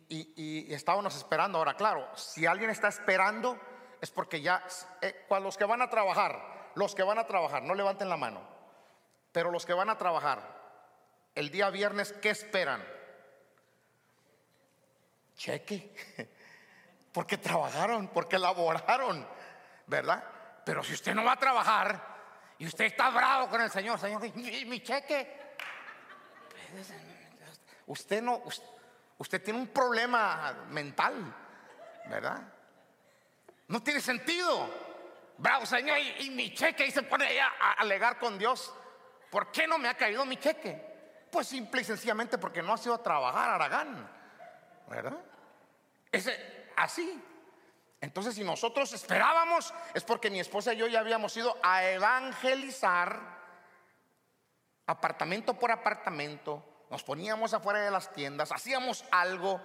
estábamos 0.73 1.17
esperando. 1.17 1.59
Ahora, 1.59 1.75
claro, 1.75 2.09
si 2.17 2.47
alguien 2.47 2.71
está 2.71 2.89
esperando, 2.89 3.59
es 4.01 4.11
porque 4.11 4.41
ya, 4.41 4.65
eh, 5.03 5.27
los 5.41 5.57
que 5.57 5.65
van 5.65 5.83
a 5.83 5.91
trabajar, 5.91 6.71
los 6.77 6.95
que 6.95 7.03
van 7.03 7.19
a 7.19 7.27
trabajar, 7.27 7.63
no 7.63 7.75
levanten 7.75 8.09
la 8.09 8.17
mano, 8.17 8.41
pero 9.33 9.51
los 9.51 9.67
que 9.67 9.73
van 9.73 9.91
a 9.91 9.99
trabajar, 9.99 10.57
el 11.35 11.51
día 11.51 11.71
viernes, 11.71 12.13
¿qué 12.13 12.31
esperan? 12.31 12.87
Cheque, 15.37 15.95
porque 17.17 17.39
trabajaron, 17.39 18.09
porque 18.09 18.39
laboraron, 18.39 19.27
¿verdad? 19.87 20.23
Pero 20.67 20.85
si 20.85 20.93
usted 20.93 21.15
no 21.15 21.25
va 21.25 21.33
a 21.33 21.39
trabajar 21.39 21.99
y 22.59 22.67
usted 22.67 22.85
está 22.85 23.09
bravo 23.09 23.49
con 23.49 23.59
el 23.63 23.71
Señor, 23.71 23.99
Señor, 23.99 24.21
mi 24.35 24.83
cheque, 24.83 25.55
usted 27.87 28.21
no, 28.21 28.43
usted 29.17 29.43
tiene 29.43 29.59
un 29.59 29.69
problema 29.69 30.67
mental, 30.69 31.35
¿verdad? 32.11 32.43
No 33.69 33.83
tiene 33.83 34.03
sentido. 34.03 34.69
Bravo, 35.39 35.65
Señor, 35.65 35.97
y, 36.19 36.29
mi 36.29 36.53
cheque 36.53 36.85
y 36.85 36.91
se 36.91 37.03
pone 37.03 37.41
a, 37.41 37.47
a 37.47 37.73
alegar 37.79 38.19
con 38.19 38.39
Dios. 38.39 38.75
¿Por 39.31 39.51
qué 39.51 39.67
no 39.67 39.79
me 39.79 39.89
ha 39.89 39.95
caído 39.95 40.27
mi 40.27 40.37
cheque? 40.37 41.29
Pues 41.33 41.49
simple 41.49 41.81
y 41.81 41.85
sencillamente 41.85 42.37
porque 42.37 42.63
no 42.63 42.75
ha 42.75 42.77
sido 42.77 42.95
a 42.95 43.03
trabajar 43.03 43.55
Aragán, 43.55 44.07
¿verdad? 44.87 45.17
Ese, 46.13 46.56
así. 46.77 47.23
Entonces, 48.01 48.35
si 48.35 48.45
nosotros 48.45 48.93
esperábamos, 48.93 49.73
es 49.95 50.05
porque 50.05 50.31
mi 50.31 50.41
esposa 50.41 50.75
y 50.75 50.77
yo 50.77 50.87
ya 50.87 51.01
habíamos 51.01 51.37
ido 51.37 51.57
a 51.63 51.85
evangelizar 51.85 53.37
apartamento 54.87 55.55
por 55.55 55.73
apartamento, 55.73 56.63
nos 56.91 57.03
poníamos 57.03 57.53
afuera 57.55 57.81
de 57.81 57.91
las 57.91 58.13
tiendas, 58.13 58.53
hacíamos 58.53 59.05
algo 59.11 59.61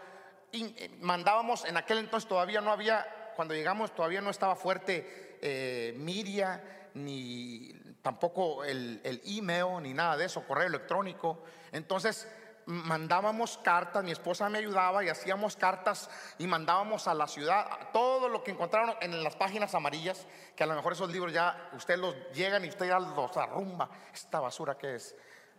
y 0.51 0.73
eh, 0.77 0.97
mandábamos, 0.99 1.65
en 1.65 1.77
aquel 1.77 1.99
entonces 1.99 2.27
todavía 2.27 2.61
no 2.61 2.71
había, 2.71 3.33
cuando 3.35 3.53
llegamos 3.53 3.93
todavía 3.93 4.21
no 4.21 4.31
estaba 4.31 4.55
fuerte 4.55 5.37
eh, 5.41 5.93
Miria, 5.97 6.89
ni 6.95 7.73
tampoco 8.01 8.63
el, 8.63 8.99
el 9.03 9.21
email, 9.25 9.83
ni 9.83 9.93
nada 9.93 10.17
de 10.17 10.25
eso, 10.25 10.45
correo 10.47 10.67
electrónico. 10.67 11.43
Entonces 11.71 12.27
mandábamos 12.71 13.57
cartas, 13.57 14.03
mi 14.03 14.11
esposa 14.11 14.49
me 14.49 14.59
ayudaba 14.59 15.03
y 15.03 15.09
hacíamos 15.09 15.55
cartas 15.55 16.09
y 16.37 16.47
mandábamos 16.47 17.07
a 17.07 17.13
la 17.13 17.27
ciudad 17.27 17.65
todo 17.91 18.29
lo 18.29 18.43
que 18.43 18.51
encontraron 18.51 18.95
en 19.01 19.23
las 19.23 19.35
páginas 19.35 19.75
amarillas, 19.75 20.25
que 20.55 20.63
a 20.63 20.67
lo 20.67 20.75
mejor 20.75 20.93
esos 20.93 21.09
libros 21.11 21.33
ya 21.33 21.69
ustedes 21.73 21.99
los 21.99 22.15
llegan 22.33 22.63
y 22.65 22.69
usted 22.69 22.87
ya 22.87 22.99
los 22.99 23.35
arrumba, 23.37 23.89
esta 24.13 24.39
basura 24.39 24.77
que 24.77 24.95
es, 24.95 25.15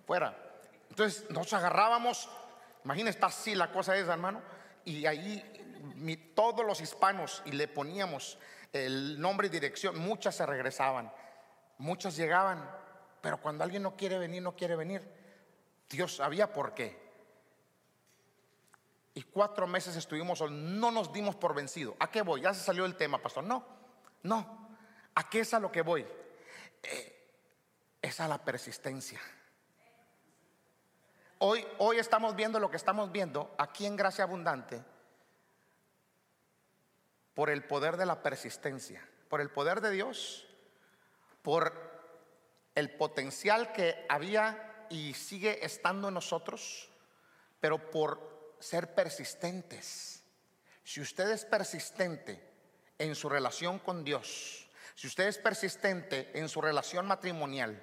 fuera. 0.06 0.36
Entonces 0.88 1.28
nos 1.30 1.52
agarrábamos, 1.52 2.28
imagínense, 2.84 3.16
está 3.18 3.26
así 3.26 3.54
la 3.54 3.70
cosa 3.70 3.96
esa, 3.96 4.12
hermano, 4.14 4.40
y 4.84 5.06
ahí 5.06 5.48
todos 6.34 6.64
los 6.64 6.80
hispanos 6.80 7.42
y 7.44 7.52
le 7.52 7.68
poníamos 7.68 8.38
el 8.72 9.20
nombre 9.20 9.48
y 9.48 9.50
dirección, 9.50 9.98
muchas 9.98 10.34
se 10.34 10.46
regresaban, 10.46 11.12
muchas 11.78 12.16
llegaban, 12.16 12.68
pero 13.20 13.38
cuando 13.38 13.64
alguien 13.64 13.82
no 13.82 13.96
quiere 13.96 14.18
venir, 14.18 14.42
no 14.42 14.56
quiere 14.56 14.76
venir 14.76 15.22
Dios 15.92 16.16
sabía 16.16 16.52
por 16.52 16.74
qué. 16.74 17.01
Y 19.14 19.22
cuatro 19.24 19.66
meses 19.66 19.94
estuvimos, 19.96 20.40
no 20.50 20.90
nos 20.90 21.12
dimos 21.12 21.36
por 21.36 21.54
vencido. 21.54 21.94
¿A 21.98 22.10
qué 22.10 22.22
voy? 22.22 22.40
Ya 22.40 22.54
se 22.54 22.64
salió 22.64 22.86
el 22.86 22.96
tema, 22.96 23.18
pastor. 23.18 23.44
No, 23.44 23.64
no. 24.22 24.76
¿A 25.14 25.28
qué 25.28 25.40
es 25.40 25.52
a 25.52 25.60
lo 25.60 25.70
que 25.70 25.82
voy? 25.82 26.06
Eh, 26.82 27.30
es 28.00 28.20
a 28.20 28.28
la 28.28 28.38
persistencia. 28.38 29.20
Hoy, 31.38 31.66
hoy 31.78 31.98
estamos 31.98 32.34
viendo 32.34 32.58
lo 32.58 32.70
que 32.70 32.76
estamos 32.76 33.12
viendo 33.12 33.54
aquí 33.58 33.84
en 33.84 33.96
Gracia 33.96 34.24
Abundante 34.24 34.82
por 37.34 37.50
el 37.50 37.64
poder 37.64 37.96
de 37.96 38.06
la 38.06 38.22
persistencia, 38.22 39.06
por 39.28 39.40
el 39.40 39.50
poder 39.50 39.80
de 39.80 39.90
Dios, 39.90 40.46
por 41.42 41.72
el 42.74 42.96
potencial 42.96 43.72
que 43.72 44.06
había 44.08 44.86
y 44.88 45.14
sigue 45.14 45.64
estando 45.64 46.08
en 46.08 46.14
nosotros, 46.14 46.88
pero 47.60 47.90
por 47.90 48.31
ser 48.62 48.94
persistentes. 48.94 50.22
Si 50.84 51.00
usted 51.00 51.30
es 51.30 51.44
persistente 51.44 52.40
en 52.98 53.14
su 53.14 53.28
relación 53.28 53.78
con 53.78 54.04
Dios, 54.04 54.68
si 54.94 55.06
usted 55.06 55.26
es 55.26 55.38
persistente 55.38 56.30
en 56.38 56.48
su 56.48 56.60
relación 56.60 57.06
matrimonial, 57.06 57.82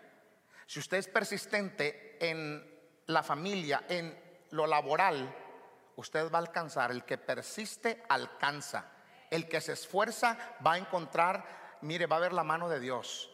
si 0.67 0.79
usted 0.79 0.97
es 0.97 1.07
persistente 1.07 2.17
en 2.19 2.65
la 3.07 3.23
familia, 3.23 3.85
en 3.89 4.17
lo 4.51 4.67
laboral, 4.67 5.35
usted 5.95 6.31
va 6.31 6.37
a 6.37 6.41
alcanzar. 6.41 6.91
El 6.91 7.03
que 7.03 7.17
persiste 7.17 8.03
alcanza. 8.07 8.91
El 9.29 9.47
que 9.47 9.61
se 9.61 9.73
esfuerza 9.73 10.37
va 10.65 10.73
a 10.73 10.77
encontrar, 10.77 11.77
mire, 11.81 12.05
va 12.05 12.17
a 12.17 12.19
ver 12.19 12.33
la 12.33 12.43
mano 12.43 12.69
de 12.69 12.79
Dios 12.79 13.31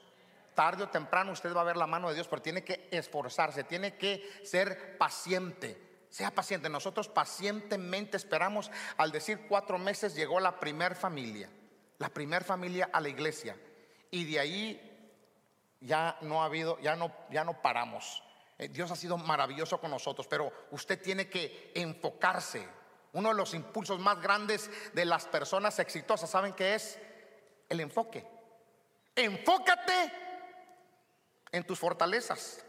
tarde 0.55 0.85
o 0.85 0.89
temprano 0.89 1.33
usted 1.33 1.53
va 1.53 1.61
a 1.61 1.65
ver 1.65 1.75
la 1.75 1.85
mano 1.85 2.07
de 2.07 2.15
Dios, 2.15 2.27
pero 2.27 2.41
tiene 2.41 2.63
que 2.63 2.87
esforzarse, 2.89 3.65
tiene 3.65 3.97
que 3.97 4.41
ser 4.43 4.97
paciente. 4.97 5.84
Sea 6.15 6.31
paciente. 6.31 6.69
Nosotros 6.69 7.09
pacientemente 7.09 8.15
esperamos. 8.15 8.71
Al 8.95 9.11
decir 9.11 9.47
cuatro 9.49 9.77
meses 9.77 10.15
llegó 10.15 10.39
la 10.39 10.61
primer 10.61 10.95
familia, 10.95 11.49
la 11.97 12.07
primer 12.07 12.45
familia 12.45 12.89
a 12.93 13.01
la 13.01 13.09
iglesia. 13.09 13.57
Y 14.11 14.23
de 14.23 14.39
ahí 14.39 15.17
ya 15.81 16.17
no 16.21 16.41
ha 16.41 16.45
habido, 16.45 16.79
ya 16.79 16.95
no, 16.95 17.13
ya 17.31 17.43
no 17.43 17.61
paramos. 17.61 18.23
Eh, 18.57 18.69
Dios 18.69 18.89
ha 18.91 18.95
sido 18.95 19.17
maravilloso 19.17 19.77
con 19.81 19.91
nosotros, 19.91 20.25
pero 20.25 20.53
usted 20.71 21.01
tiene 21.01 21.27
que 21.27 21.73
enfocarse. 21.75 22.65
Uno 23.11 23.27
de 23.27 23.35
los 23.35 23.53
impulsos 23.53 23.99
más 23.99 24.21
grandes 24.21 24.71
de 24.93 25.03
las 25.03 25.25
personas 25.25 25.79
exitosas, 25.79 26.29
¿saben 26.29 26.53
qué 26.53 26.75
es? 26.75 26.97
El 27.67 27.81
enfoque. 27.81 28.25
Enfócate 29.13 30.13
en 31.51 31.65
tus 31.65 31.77
fortalezas 31.77 32.63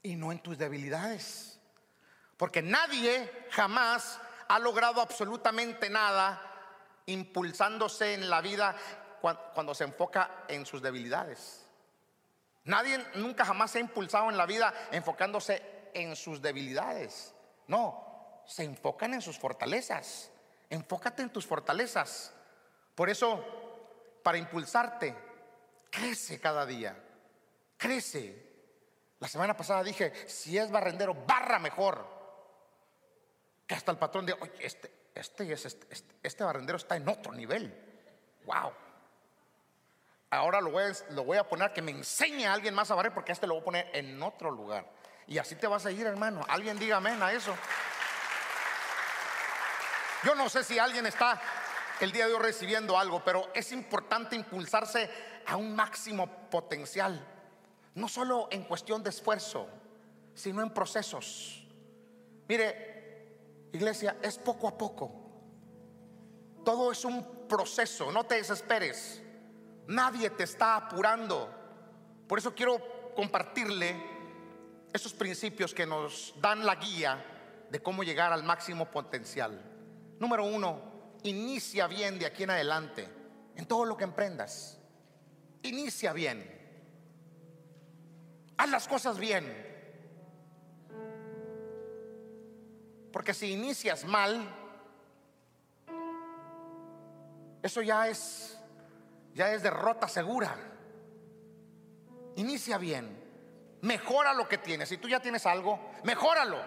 y 0.00 0.14
no 0.14 0.30
en 0.30 0.38
tus 0.38 0.56
debilidades. 0.56 1.57
Porque 2.38 2.62
nadie 2.62 3.46
jamás 3.50 4.18
ha 4.48 4.58
logrado 4.58 5.02
absolutamente 5.02 5.90
nada 5.90 6.42
impulsándose 7.04 8.14
en 8.14 8.30
la 8.30 8.40
vida 8.40 8.74
cuando 9.20 9.74
se 9.74 9.84
enfoca 9.84 10.44
en 10.48 10.64
sus 10.64 10.80
debilidades. 10.80 11.66
Nadie 12.64 13.04
nunca 13.16 13.44
jamás 13.44 13.72
se 13.72 13.78
ha 13.78 13.82
impulsado 13.82 14.30
en 14.30 14.38
la 14.38 14.46
vida 14.46 14.72
enfocándose 14.90 15.90
en 15.92 16.16
sus 16.16 16.40
debilidades. 16.40 17.34
No, 17.66 18.42
se 18.46 18.64
enfocan 18.64 19.12
en 19.12 19.20
sus 19.20 19.38
fortalezas. 19.38 20.30
Enfócate 20.70 21.20
en 21.20 21.30
tus 21.30 21.46
fortalezas. 21.46 22.32
Por 22.94 23.10
eso, 23.10 23.44
para 24.22 24.38
impulsarte, 24.38 25.14
crece 25.90 26.40
cada 26.40 26.64
día 26.64 26.96
crece. 27.78 28.46
La 29.20 29.28
semana 29.28 29.56
pasada 29.56 29.82
dije, 29.82 30.12
si 30.28 30.58
es 30.58 30.70
barrendero, 30.70 31.14
barra 31.14 31.58
mejor. 31.58 32.17
Que 33.68 33.76
hasta 33.76 33.92
el 33.92 33.98
patrón 33.98 34.26
de, 34.26 34.32
oye, 34.32 34.52
este, 34.60 34.90
este, 35.14 35.52
este, 35.52 35.86
este, 35.90 36.14
este, 36.22 36.44
barrendero 36.44 36.78
está 36.78 36.96
en 36.96 37.08
otro 37.08 37.32
nivel. 37.32 37.72
Wow. 38.46 38.72
Ahora 40.30 40.60
lo 40.60 40.70
voy, 40.70 40.84
a, 40.84 41.12
lo 41.12 41.22
voy 41.22 41.38
a 41.38 41.46
poner 41.46 41.72
que 41.72 41.82
me 41.82 41.92
enseñe 41.92 42.46
a 42.46 42.54
alguien 42.54 42.74
más 42.74 42.90
a 42.90 42.96
barrer 42.96 43.14
porque 43.14 43.32
este 43.32 43.46
lo 43.46 43.54
voy 43.54 43.60
a 43.60 43.64
poner 43.64 43.90
en 43.92 44.20
otro 44.22 44.50
lugar. 44.50 44.90
Y 45.26 45.38
así 45.38 45.54
te 45.54 45.66
vas 45.66 45.84
a 45.84 45.90
ir, 45.90 46.06
hermano. 46.06 46.44
Alguien 46.48 46.78
diga 46.78 46.96
amén 46.96 47.22
a 47.22 47.30
eso. 47.32 47.54
Yo 50.24 50.34
no 50.34 50.48
sé 50.48 50.64
si 50.64 50.78
alguien 50.78 51.06
está 51.06 51.40
el 52.00 52.10
día 52.10 52.26
de 52.26 52.34
hoy 52.34 52.40
recibiendo 52.40 52.98
algo, 52.98 53.22
pero 53.22 53.50
es 53.54 53.70
importante 53.72 54.34
impulsarse 54.34 55.10
a 55.46 55.56
un 55.56 55.76
máximo 55.76 56.48
potencial. 56.50 57.24
No 57.94 58.08
solo 58.08 58.48
en 58.50 58.64
cuestión 58.64 59.02
de 59.02 59.10
esfuerzo, 59.10 59.68
sino 60.34 60.62
en 60.62 60.70
procesos. 60.70 61.66
Mire, 62.48 62.97
iglesia, 63.72 64.16
es 64.22 64.38
poco 64.38 64.68
a 64.68 64.76
poco. 64.76 65.10
Todo 66.64 66.92
es 66.92 67.04
un 67.04 67.46
proceso, 67.48 68.12
no 68.12 68.24
te 68.24 68.36
desesperes. 68.36 69.22
Nadie 69.86 70.30
te 70.30 70.44
está 70.44 70.76
apurando. 70.76 71.48
Por 72.26 72.38
eso 72.38 72.54
quiero 72.54 73.12
compartirle 73.14 73.96
esos 74.92 75.12
principios 75.12 75.72
que 75.72 75.86
nos 75.86 76.34
dan 76.40 76.64
la 76.64 76.74
guía 76.76 77.24
de 77.70 77.80
cómo 77.80 78.02
llegar 78.02 78.32
al 78.32 78.44
máximo 78.44 78.90
potencial. 78.90 79.60
Número 80.18 80.44
uno, 80.44 80.80
inicia 81.22 81.86
bien 81.86 82.18
de 82.18 82.26
aquí 82.26 82.42
en 82.42 82.50
adelante. 82.50 83.08
en 83.56 83.66
todo 83.66 83.84
lo 83.84 83.96
que 83.96 84.04
emprendas. 84.04 84.78
Inicia 85.62 86.12
bien. 86.12 86.48
Haz 88.56 88.70
las 88.70 88.86
cosas 88.86 89.18
bien. 89.18 89.68
Porque 93.12 93.34
si 93.34 93.52
inicias 93.52 94.04
mal, 94.04 94.48
eso 97.62 97.82
ya 97.82 98.08
es 98.08 98.58
ya 99.38 99.52
es 99.52 99.62
derrota 99.62 100.08
segura. 100.08 100.56
Inicia 102.34 102.76
bien. 102.76 103.16
Mejora 103.82 104.34
lo 104.34 104.48
que 104.48 104.58
tienes. 104.58 104.88
Si 104.88 104.98
tú 104.98 105.08
ya 105.08 105.20
tienes 105.20 105.46
algo, 105.46 105.78
mejóralo. 106.02 106.58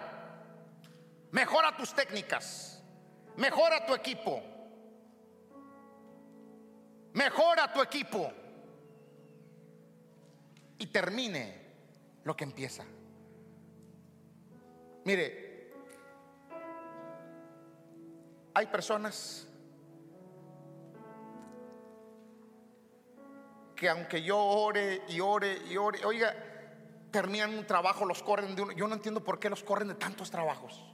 Mejora 1.32 1.76
tus 1.76 1.94
técnicas. 1.94 2.82
Mejora 3.36 3.84
tu 3.84 3.94
equipo. 3.94 4.42
Mejora 7.12 7.70
tu 7.70 7.82
equipo. 7.82 8.32
Y 10.78 10.86
termine 10.86 11.74
lo 12.24 12.34
que 12.34 12.44
empieza. 12.44 12.84
Mire, 15.04 15.41
hay 18.54 18.66
personas 18.66 19.48
que 23.76 23.88
aunque 23.88 24.22
yo 24.22 24.38
ore 24.38 25.02
y 25.08 25.20
ore 25.20 25.58
y 25.68 25.76
ore, 25.76 26.04
oiga, 26.04 26.34
terminan 27.10 27.58
un 27.58 27.66
trabajo, 27.66 28.04
los 28.04 28.22
corren 28.22 28.54
de 28.54 28.62
uno. 28.62 28.72
Yo 28.72 28.86
no 28.86 28.94
entiendo 28.94 29.22
por 29.24 29.38
qué 29.38 29.50
los 29.50 29.62
corren 29.62 29.88
de 29.88 29.94
tantos 29.94 30.30
trabajos. 30.30 30.84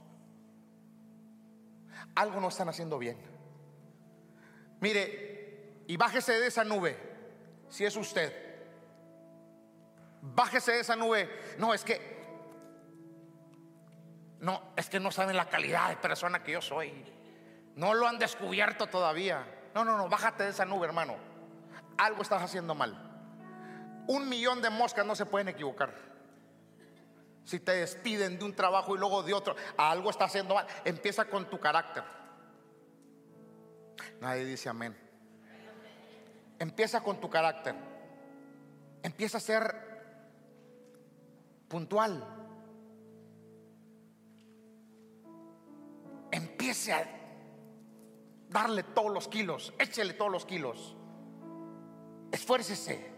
Algo 2.15 2.39
no 2.39 2.47
están 2.47 2.69
haciendo 2.69 2.97
bien. 2.97 3.17
Mire, 4.81 5.83
y 5.87 5.97
bájese 5.97 6.39
de 6.39 6.47
esa 6.47 6.63
nube, 6.63 6.97
si 7.69 7.85
es 7.85 7.95
usted. 7.95 8.33
Bájese 10.21 10.71
de 10.71 10.79
esa 10.79 10.95
nube. 10.95 11.29
No, 11.57 11.73
es 11.73 11.83
que 11.83 12.19
no, 14.39 14.61
es 14.75 14.89
que 14.89 14.99
no 14.99 15.11
saben 15.11 15.35
la 15.35 15.49
calidad 15.49 15.89
de 15.89 15.97
persona 15.97 16.43
que 16.43 16.53
yo 16.53 16.61
soy. 16.61 17.18
No 17.79 17.93
lo 17.93 18.07
han 18.07 18.19
descubierto 18.19 18.87
todavía. 18.87 19.45
No, 19.73 19.85
no, 19.85 19.97
no, 19.97 20.09
bájate 20.09 20.43
de 20.43 20.49
esa 20.49 20.65
nube, 20.65 20.85
hermano 20.85 21.29
algo 21.99 22.21
estás 22.21 22.41
haciendo 22.41 22.73
mal. 22.73 22.95
Un 24.07 24.27
millón 24.27 24.61
de 24.61 24.69
moscas 24.69 25.05
no 25.05 25.15
se 25.15 25.25
pueden 25.25 25.49
equivocar. 25.49 25.93
Si 27.43 27.59
te 27.59 27.73
despiden 27.73 28.39
de 28.39 28.45
un 28.45 28.55
trabajo 28.55 28.95
y 28.95 28.99
luego 28.99 29.21
de 29.21 29.33
otro, 29.33 29.55
algo 29.77 30.09
está 30.09 30.25
haciendo 30.25 30.55
mal. 30.55 30.65
Empieza 30.85 31.25
con 31.25 31.49
tu 31.49 31.59
carácter. 31.59 32.03
Nadie 34.21 34.45
dice 34.45 34.69
amén. 34.69 34.97
Empieza 36.57 37.01
con 37.01 37.19
tu 37.19 37.29
carácter. 37.29 37.75
Empieza 39.03 39.37
a 39.37 39.41
ser 39.41 39.75
puntual. 41.67 42.23
Empiece 46.31 46.93
a 46.93 47.18
darle 48.49 48.83
todos 48.83 49.13
los 49.13 49.27
kilos, 49.27 49.73
échele 49.79 50.13
todos 50.13 50.31
los 50.31 50.45
kilos. 50.45 50.95
Esfuércese. 52.31 53.13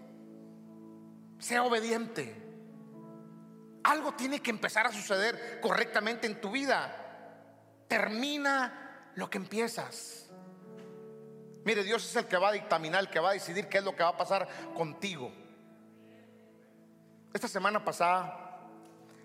Sea 1.39 1.63
obediente. 1.63 2.35
Algo 3.83 4.13
tiene 4.13 4.41
que 4.41 4.51
empezar 4.51 4.85
a 4.85 4.91
suceder 4.91 5.59
correctamente 5.61 6.27
en 6.27 6.39
tu 6.39 6.51
vida. 6.51 6.95
Termina 7.87 9.11
lo 9.15 9.29
que 9.29 9.37
empiezas. 9.37 10.29
Mire, 11.63 11.83
Dios 11.83 12.05
es 12.05 12.15
el 12.15 12.25
que 12.25 12.37
va 12.37 12.49
a 12.49 12.53
dictaminar, 12.53 13.01
el 13.01 13.09
que 13.09 13.19
va 13.19 13.31
a 13.31 13.33
decidir 13.33 13.67
qué 13.67 13.79
es 13.79 13.83
lo 13.83 13.95
que 13.95 14.03
va 14.03 14.09
a 14.09 14.17
pasar 14.17 14.47
contigo. 14.75 15.31
Esta 17.33 17.47
semana 17.47 17.83
pasada 17.83 18.59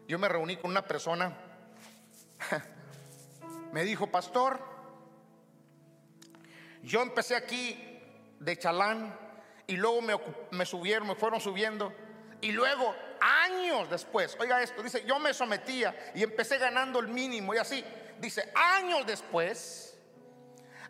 yo 0.06 0.18
me 0.18 0.28
reuní 0.28 0.56
con 0.56 0.70
una 0.70 0.86
persona. 0.86 1.36
Me 3.72 3.82
dijo, 3.82 4.06
pastor, 4.06 4.75
yo 6.86 7.02
empecé 7.02 7.34
aquí 7.34 8.00
de 8.38 8.56
chalán 8.56 9.18
y 9.66 9.76
luego 9.76 10.00
me, 10.52 10.64
subieron, 10.64 11.08
me 11.08 11.16
fueron 11.16 11.40
subiendo. 11.40 11.92
Y 12.40 12.52
luego, 12.52 12.94
años 13.20 13.90
después, 13.90 14.36
oiga 14.38 14.62
esto, 14.62 14.84
dice, 14.84 15.04
yo 15.04 15.18
me 15.18 15.34
sometía 15.34 16.12
y 16.14 16.22
empecé 16.22 16.58
ganando 16.58 17.00
el 17.00 17.08
mínimo 17.08 17.54
y 17.54 17.58
así. 17.58 17.84
Dice, 18.20 18.52
años 18.54 19.04
después, 19.04 19.98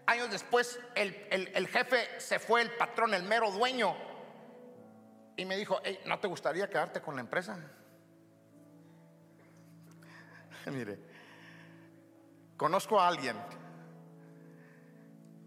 años 0.05 0.31
después, 0.31 0.79
el, 0.95 1.67
jefe 1.69 2.21
se 2.21 2.39
fue, 2.39 2.61
el 2.61 2.73
patrón, 2.73 3.15
el 3.15 3.23
mero 3.23 3.51
dueño, 3.51 3.97
y 5.35 5.47
me 5.47 5.57
dijo, 5.57 5.81
¿no 6.05 6.21
te 6.21 6.29
gustaría 6.29 6.69
quedarte 6.69 7.01
con 7.01 7.15
la 7.15 7.23
empresa? 7.23 7.59
Mire, 10.67 10.99
conozco 12.59 13.01
a 13.01 13.09
alguien 13.09 13.37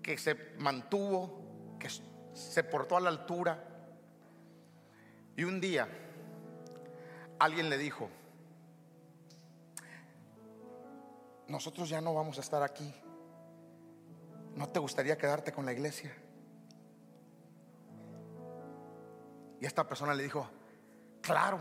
que 0.10 0.18
se 0.18 0.34
mantuvo, 0.57 1.78
que 1.78 1.88
se 2.34 2.64
portó 2.64 2.97
a 2.97 2.99
la 2.99 3.10
altura. 3.10 3.64
Y 5.36 5.43
un 5.43 5.62
día 5.62 5.88
alguien 7.38 7.70
le 7.70 7.78
dijo, 7.78 8.10
nosotros 11.47 11.89
ya 11.89 12.01
no 12.01 12.16
vamos 12.16 12.39
a 12.39 12.41
estar 12.41 12.64
aquí. 12.64 12.91
¿No 14.55 14.68
te 14.70 14.80
gustaría 14.80 15.16
quedarte 15.16 15.51
con 15.51 15.64
la 15.64 15.74
iglesia? 15.74 16.12
Y 19.62 19.66
esta 19.68 19.88
persona 19.88 20.16
le 20.16 20.24
dijo, 20.24 20.49
claro, 21.22 21.60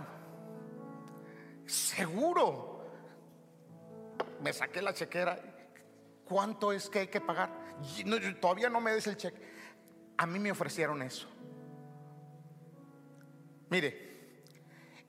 seguro. 1.67 2.81
Me 4.41 4.55
saqué 4.55 4.81
la 4.81 4.95
chequera. 4.95 5.39
¿Cuánto 6.25 6.73
es 6.73 6.89
que 6.89 7.01
hay 7.01 7.09
que 7.09 7.21
pagar? 7.21 7.58
Todavía 8.41 8.69
no 8.69 8.81
me 8.81 8.93
des 8.93 9.07
el 9.07 9.17
cheque. 9.17 9.41
A 10.17 10.27
mí 10.27 10.39
me 10.39 10.51
ofrecieron 10.51 11.03
eso. 11.03 11.29
Mire, 13.71 14.43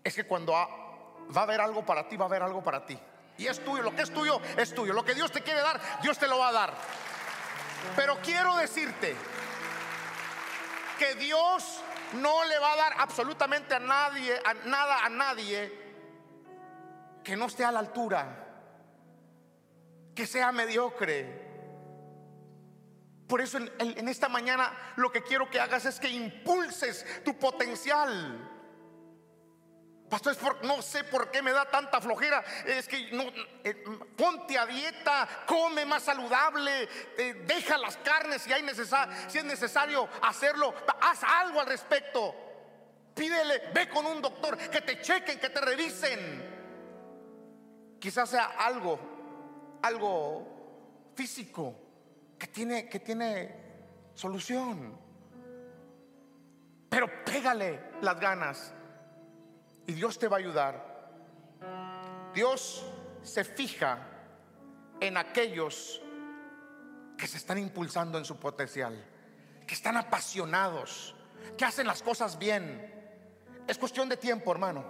es 0.04 0.16
que 0.16 0.26
cuando 0.26 0.54
va 0.54 1.42
a 1.42 1.44
haber 1.44 1.62
algo 1.62 1.86
para 1.86 2.08
ti, 2.08 2.18
va 2.18 2.26
a 2.26 2.28
haber 2.28 2.44
algo 2.44 2.64
para 2.64 2.86
ti. 2.86 3.00
Y 3.38 3.48
es 3.48 3.64
tuyo, 3.64 3.84
lo 3.84 3.96
que 3.96 4.02
es 4.02 4.12
tuyo 4.12 4.42
es 4.58 4.74
tuyo. 4.74 4.94
Lo 4.94 5.04
que 5.04 5.16
Dios 5.16 5.32
te 5.32 5.42
quiere 5.42 5.62
dar, 5.62 5.80
Dios 6.02 6.18
te 6.20 6.28
lo 6.28 6.38
va 6.38 6.50
a 6.50 6.52
dar. 6.52 6.74
Pero 7.96 8.20
quiero 8.22 8.56
decirte 8.58 9.16
que 10.98 11.16
Dios 11.16 11.82
no 12.14 12.44
le 12.46 12.60
va 12.60 12.74
a 12.74 12.76
dar 12.76 12.94
absolutamente 12.98 13.76
a 13.76 13.80
nadie, 13.80 14.38
a 14.46 14.54
nada 14.68 15.06
a 15.06 15.10
nadie 15.10 15.72
que 17.24 17.38
no 17.38 17.46
esté 17.46 17.64
a 17.64 17.72
la 17.72 17.80
altura, 17.80 18.48
que 20.14 20.28
sea 20.28 20.52
mediocre. 20.52 21.49
Por 23.30 23.42
eso 23.42 23.60
en, 23.60 24.08
esta 24.08 24.28
mañana 24.28 24.74
lo 24.96 25.12
que 25.12 25.22
quiero 25.22 25.48
que 25.52 25.60
hagas 25.60 25.86
es 25.86 26.00
que 26.00 26.10
impulses 26.10 27.06
tu 27.24 27.38
potencial. 27.38 28.50
Pastor, 30.10 30.66
no 30.66 30.82
sé 30.82 31.04
por 31.04 31.30
qué 31.30 31.44
me 31.44 31.52
da 31.52 31.70
tanta 31.70 32.02
flojera. 32.02 32.44
Es 32.66 32.88
que 32.88 33.12
no, 33.12 33.26
eh, 33.64 33.84
ponte 34.18 34.58
a 34.58 34.66
dieta, 34.66 35.30
come 35.46 35.86
más 35.86 36.02
saludable, 36.02 36.90
eh, 37.20 37.44
deja 37.46 37.78
las 37.78 37.98
carnes 37.98 38.42
si, 38.42 38.52
hay 38.52 38.66
si 39.28 39.38
es 39.38 39.46
necesario 39.46 40.10
hacerlo. 40.24 40.74
Haz 41.00 41.24
algo 41.24 41.62
al 41.62 41.68
respecto. 41.68 42.34
Pídele, 43.14 43.70
ve 43.76 43.90
con 43.90 44.08
un 44.08 44.24
doctor, 44.24 44.58
que 44.58 44.82
te 44.82 45.02
chequen, 45.02 45.40
que 45.40 45.50
te 45.50 45.62
revisen. 45.62 46.50
Quizás 48.00 48.28
sea 48.28 48.56
algo, 48.58 49.00
algo 49.84 51.12
físico 51.14 51.89
que 52.40 52.48
tiene, 52.48 52.88
que 52.88 53.00
tiene 53.02 53.56
solución. 54.16 54.98
Pero 56.90 57.24
pégale 57.26 57.92
las 58.02 58.20
ganas 58.20 58.74
y 59.86 59.94
Dios 59.94 60.18
te 60.18 60.28
va 60.28 60.38
a 60.38 60.40
ayudar. 60.40 60.90
Dios 62.34 62.86
se 63.22 63.44
fija 63.44 64.08
en 65.00 65.18
aquellos 65.18 66.02
que 67.18 67.28
se 67.28 67.38
están 67.38 67.58
impulsando 67.58 68.18
en 68.18 68.26
su 68.26 68.38
potencial, 68.38 69.06
que 69.68 69.74
están 69.74 69.98
apasionados, 69.98 71.16
que 71.58 71.66
hacen 71.66 71.86
las 71.86 72.02
cosas 72.02 72.40
bien. 72.40 72.96
Es 73.68 73.78
cuestión 73.78 74.08
de 74.08 74.18
tiempo, 74.18 74.52
hermano. 74.52 74.86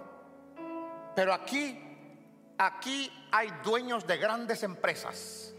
Pero 1.16 1.34
aquí, 1.34 1.78
aquí 2.56 3.10
hay 3.32 3.50
dueños 3.64 4.06
de 4.06 4.16
grandes 4.16 4.62
empresas 4.62 5.54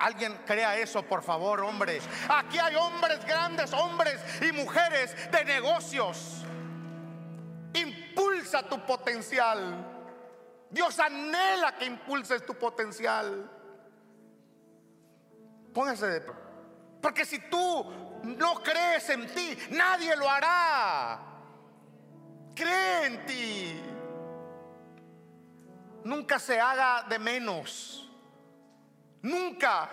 Alguien 0.00 0.38
crea 0.46 0.76
eso, 0.78 1.02
por 1.02 1.22
favor, 1.22 1.60
hombres. 1.60 2.02
Aquí 2.28 2.58
hay 2.58 2.74
hombres 2.76 3.24
grandes, 3.26 3.72
hombres 3.72 4.20
y 4.42 4.52
mujeres 4.52 5.14
de 5.30 5.44
negocios. 5.44 6.44
Impulsa 7.74 8.62
tu 8.62 8.84
potencial. 8.86 9.92
Dios 10.70 10.98
anhela 10.98 11.76
que 11.76 11.84
impulses 11.84 12.44
tu 12.44 12.54
potencial. 12.54 13.50
Póngase 15.74 16.06
de 16.06 16.32
Porque 17.02 17.26
si 17.26 17.38
tú 17.50 17.92
no 18.22 18.62
crees 18.62 19.10
en 19.10 19.26
ti, 19.26 19.58
nadie 19.70 20.16
lo 20.16 20.28
hará. 20.28 21.20
Cree 22.54 23.06
en 23.06 23.26
ti. 23.26 23.82
Nunca 26.04 26.38
se 26.38 26.58
haga 26.58 27.04
de 27.08 27.18
menos. 27.18 28.05
Nunca. 29.26 29.90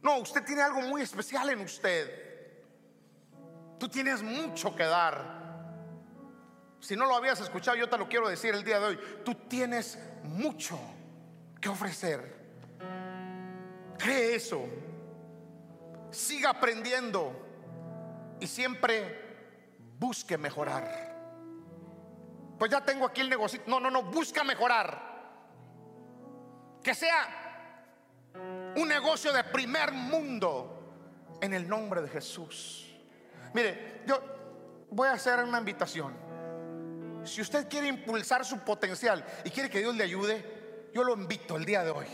No, 0.00 0.18
usted 0.18 0.44
tiene 0.44 0.62
algo 0.62 0.82
muy 0.82 1.02
especial 1.02 1.50
en 1.50 1.60
usted. 1.60 2.22
Tú 3.78 3.88
tienes 3.88 4.22
mucho 4.22 4.74
que 4.76 4.84
dar. 4.84 5.42
Si 6.78 6.94
no 6.94 7.06
lo 7.06 7.16
habías 7.16 7.40
escuchado, 7.40 7.76
yo 7.76 7.88
te 7.88 7.98
lo 7.98 8.08
quiero 8.08 8.28
decir 8.28 8.54
el 8.54 8.62
día 8.62 8.78
de 8.78 8.86
hoy. 8.86 9.00
Tú 9.24 9.34
tienes 9.34 9.98
mucho 10.22 10.78
que 11.60 11.68
ofrecer. 11.68 12.36
Cree 13.98 14.36
eso. 14.36 14.64
Siga 16.12 16.50
aprendiendo 16.50 17.32
y 18.38 18.46
siempre 18.46 19.88
busque 19.98 20.38
mejorar. 20.38 21.16
Pues 22.60 22.70
ya 22.70 22.84
tengo 22.84 23.06
aquí 23.06 23.22
el 23.22 23.30
negocio. 23.30 23.60
No, 23.66 23.80
no, 23.80 23.90
no, 23.90 24.04
busca 24.04 24.44
mejorar. 24.44 25.14
Que 26.80 26.94
sea 26.94 27.43
un 28.76 28.88
negocio 28.88 29.32
de 29.32 29.44
primer 29.44 29.92
mundo 29.92 31.36
en 31.40 31.54
el 31.54 31.68
nombre 31.68 32.02
de 32.02 32.08
Jesús. 32.08 32.86
Mire, 33.52 34.02
yo 34.06 34.20
voy 34.90 35.08
a 35.08 35.12
hacer 35.12 35.42
una 35.44 35.58
invitación. 35.58 36.14
Si 37.24 37.40
usted 37.40 37.68
quiere 37.68 37.88
impulsar 37.88 38.44
su 38.44 38.58
potencial 38.58 39.24
y 39.44 39.50
quiere 39.50 39.70
que 39.70 39.78
Dios 39.78 39.94
le 39.94 40.04
ayude, 40.04 40.90
yo 40.92 41.02
lo 41.02 41.14
invito 41.14 41.56
el 41.56 41.64
día 41.64 41.82
de 41.82 41.90
hoy. 41.90 42.06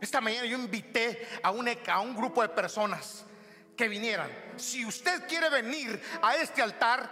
Esta 0.00 0.20
mañana 0.20 0.46
yo 0.46 0.56
invité 0.56 1.26
a 1.42 1.50
un, 1.50 2.16
grupo 2.16 2.42
de 2.42 2.48
personas 2.48 3.24
que 3.76 3.88
vinieran. 3.88 4.30
Si 4.56 4.84
usted 4.84 5.26
quiere 5.26 5.48
venir 5.48 6.00
a 6.22 6.36
este 6.36 6.62
altar, 6.62 7.10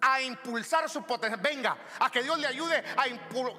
a 0.00 0.20
impulsar 0.20 0.88
su 0.88 1.02
potencial. 1.02 1.40
Venga, 1.40 1.76
a 1.98 2.10
que 2.10 2.22
Dios 2.22 2.38
le 2.38 2.46
ayude 2.46 2.82
a 2.96 3.08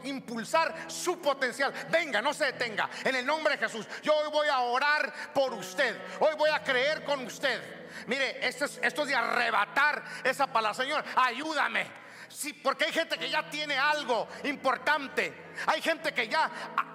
impulsar 0.08 0.90
su 0.90 1.22
potencial. 1.22 1.74
Venga, 1.90 2.22
no 2.22 2.34
se 2.34 2.46
detenga. 2.46 2.90
En 3.04 3.16
el 3.16 3.26
nombre 3.26 3.58
de 3.58 3.60
Jesús, 3.60 3.88
yo 4.02 4.16
hoy 4.16 4.32
voy 4.32 4.48
a 4.48 4.60
orar 4.60 5.14
por 5.34 5.54
usted. 5.54 6.00
Hoy 6.20 6.36
voy 6.38 6.50
a 6.50 6.64
creer 6.64 7.04
con 7.04 7.26
usted. 7.26 7.82
Mire, 8.08 8.46
esto 8.48 8.66
es, 8.66 8.80
esto 8.82 9.04
es 9.04 9.10
de 9.10 9.16
arrebatar 9.16 10.04
esa 10.24 10.48
palabra. 10.48 10.74
Señor, 10.74 11.04
ayúdame. 11.16 12.02
Sí, 12.28 12.54
porque 12.54 12.86
hay 12.86 12.94
gente 12.94 13.18
que 13.18 13.30
ya 13.30 13.50
tiene 13.50 13.78
algo 13.78 14.28
importante. 14.44 15.52
Hay 15.68 15.82
gente 15.82 16.14
que 16.14 16.28
ya... 16.28 16.50
Ah, 16.78 16.86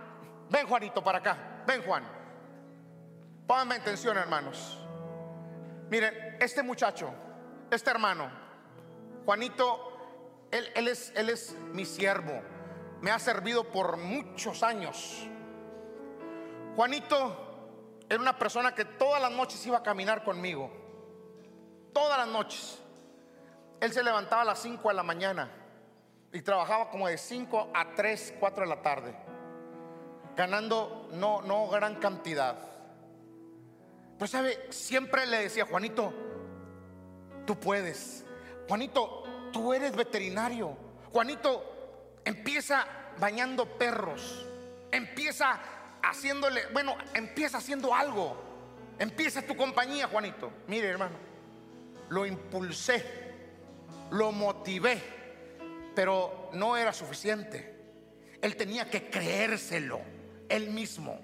ven 0.48 0.66
Juanito 0.66 1.04
para 1.04 1.18
acá. 1.18 1.36
Ven 1.66 1.82
Juan. 1.82 2.02
Pónganme 3.46 3.76
atención 3.76 4.16
hermanos. 4.16 4.78
Miren, 5.88 6.36
este 6.40 6.62
muchacho, 6.62 7.12
este 7.70 7.90
hermano, 7.90 8.45
Juanito, 9.26 9.92
él, 10.52 10.70
él, 10.76 10.88
es, 10.88 11.12
él 11.16 11.28
es 11.28 11.56
mi 11.72 11.84
siervo. 11.84 12.40
Me 13.00 13.10
ha 13.10 13.18
servido 13.18 13.64
por 13.64 13.96
muchos 13.98 14.62
años. 14.62 15.26
Juanito 16.76 17.36
era 18.08 18.20
una 18.20 18.38
persona 18.38 18.72
que 18.72 18.84
todas 18.84 19.20
las 19.20 19.32
noches 19.32 19.66
iba 19.66 19.78
a 19.78 19.82
caminar 19.82 20.22
conmigo. 20.22 20.70
Todas 21.92 22.18
las 22.18 22.28
noches. 22.28 22.78
Él 23.80 23.92
se 23.92 24.04
levantaba 24.04 24.42
a 24.42 24.44
las 24.44 24.60
5 24.60 24.88
de 24.88 24.94
la 24.94 25.02
mañana 25.02 25.50
y 26.32 26.40
trabajaba 26.42 26.90
como 26.90 27.08
de 27.08 27.18
5 27.18 27.70
a 27.74 27.94
3, 27.94 28.34
4 28.38 28.62
de 28.62 28.68
la 28.68 28.82
tarde, 28.82 29.16
ganando 30.36 31.08
no, 31.12 31.42
no 31.42 31.68
gran 31.68 31.96
cantidad. 31.96 32.56
Pero 34.18 34.26
sabe, 34.28 34.66
siempre 34.70 35.26
le 35.26 35.40
decía, 35.40 35.66
Juanito, 35.66 36.12
tú 37.44 37.58
puedes. 37.58 38.25
Juanito, 38.68 39.50
tú 39.52 39.72
eres 39.72 39.94
veterinario. 39.94 40.76
Juanito, 41.12 42.20
empieza 42.24 42.86
bañando 43.18 43.66
perros. 43.78 44.46
Empieza 44.90 45.60
haciéndole, 46.02 46.66
bueno, 46.72 46.96
empieza 47.14 47.58
haciendo 47.58 47.94
algo. 47.94 48.36
Empieza 48.98 49.42
tu 49.42 49.56
compañía, 49.56 50.08
Juanito. 50.08 50.50
Mire, 50.66 50.88
hermano, 50.88 51.16
lo 52.08 52.24
impulsé 52.26 53.26
lo 54.10 54.32
motivé, 54.32 55.02
pero 55.94 56.50
no 56.52 56.76
era 56.76 56.92
suficiente. 56.92 57.74
Él 58.40 58.56
tenía 58.56 58.88
que 58.90 59.10
creérselo, 59.10 60.00
él 60.48 60.70
mismo. 60.70 61.18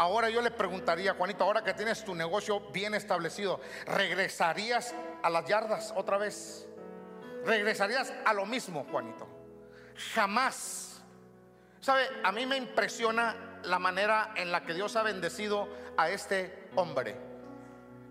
Ahora 0.00 0.30
yo 0.30 0.40
le 0.40 0.50
preguntaría, 0.50 1.12
Juanito, 1.12 1.44
ahora 1.44 1.62
que 1.62 1.74
tienes 1.74 2.02
tu 2.06 2.14
negocio 2.14 2.60
bien 2.72 2.94
establecido, 2.94 3.60
¿regresarías 3.84 4.94
a 5.22 5.28
las 5.28 5.44
yardas 5.44 5.92
otra 5.94 6.16
vez? 6.16 6.66
¿Regresarías 7.44 8.10
a 8.24 8.32
lo 8.32 8.46
mismo, 8.46 8.86
Juanito? 8.90 9.28
Jamás. 10.14 11.02
¿Sabe? 11.82 12.08
A 12.24 12.32
mí 12.32 12.46
me 12.46 12.56
impresiona 12.56 13.60
la 13.64 13.78
manera 13.78 14.32
en 14.36 14.50
la 14.50 14.64
que 14.64 14.72
Dios 14.72 14.96
ha 14.96 15.02
bendecido 15.02 15.68
a 15.98 16.08
este 16.08 16.70
hombre. 16.76 17.14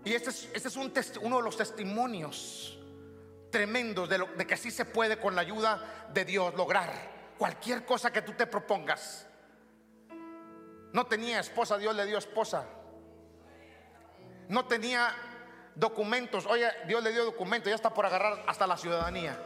Y 0.04 0.14
este 0.14 0.30
es, 0.30 0.48
este 0.54 0.68
es 0.68 0.76
un 0.76 0.92
uno 1.22 1.38
de 1.38 1.42
los 1.42 1.56
testimonios 1.56 2.78
tremendos 3.50 4.08
de, 4.08 4.18
lo, 4.18 4.26
de 4.26 4.46
que 4.46 4.54
así 4.54 4.70
se 4.70 4.84
puede 4.84 5.18
con 5.18 5.34
la 5.34 5.40
ayuda 5.40 6.06
de 6.14 6.24
Dios 6.24 6.54
lograr 6.54 6.92
cualquier 7.36 7.84
cosa 7.84 8.12
que 8.12 8.22
tú 8.22 8.34
te 8.34 8.46
propongas. 8.46 9.26
No 10.92 11.06
tenía 11.06 11.40
esposa, 11.40 11.78
Dios 11.78 11.94
le 11.94 12.06
dio 12.06 12.18
esposa. 12.18 12.64
No 14.48 14.66
tenía 14.66 15.14
documentos, 15.74 16.46
oye, 16.46 16.68
Dios 16.86 17.02
le 17.02 17.12
dio 17.12 17.24
documentos, 17.24 17.70
ya 17.70 17.76
está 17.76 17.94
por 17.94 18.06
agarrar 18.06 18.42
hasta 18.46 18.66
la 18.66 18.76
ciudadanía. 18.76 19.38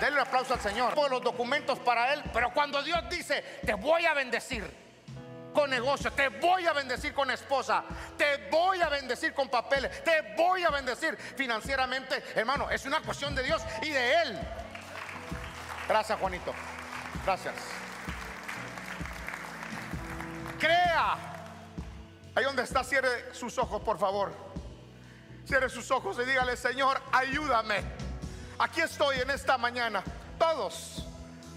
Denle 0.00 0.20
un 0.20 0.26
aplauso 0.26 0.54
al 0.54 0.60
Señor 0.60 0.94
por 0.94 1.10
los 1.10 1.22
documentos 1.22 1.78
para 1.80 2.14
él, 2.14 2.22
pero 2.32 2.52
cuando 2.52 2.82
Dios 2.82 3.02
dice, 3.10 3.42
te 3.64 3.74
voy 3.74 4.06
a 4.06 4.14
bendecir, 4.14 4.82
con 5.52 5.70
negocio, 5.70 6.10
te 6.12 6.28
voy 6.28 6.66
a 6.66 6.72
bendecir 6.72 7.12
con 7.12 7.30
esposa, 7.30 7.84
te 8.16 8.48
voy 8.50 8.80
a 8.80 8.88
bendecir 8.88 9.34
con 9.34 9.48
papeles, 9.48 10.02
te 10.02 10.34
voy 10.36 10.64
a 10.64 10.70
bendecir 10.70 11.16
financieramente. 11.16 12.22
Hermano, 12.34 12.70
es 12.70 12.84
una 12.86 13.00
cuestión 13.00 13.34
de 13.34 13.42
Dios 13.42 13.62
y 13.82 13.90
de 13.90 14.22
Él. 14.22 14.38
Gracias, 15.88 16.18
Juanito. 16.18 16.54
Gracias. 17.24 17.81
Crea. 20.62 21.16
Ahí 22.36 22.44
donde 22.44 22.62
está, 22.62 22.84
cierre 22.84 23.34
sus 23.34 23.58
ojos, 23.58 23.82
por 23.82 23.98
favor. 23.98 24.32
Cierre 25.44 25.68
sus 25.68 25.90
ojos 25.90 26.16
y 26.22 26.24
dígale, 26.24 26.56
Señor, 26.56 27.02
ayúdame. 27.10 27.82
Aquí 28.60 28.80
estoy 28.80 29.18
en 29.18 29.30
esta 29.30 29.58
mañana. 29.58 30.04
Todos 30.38 31.04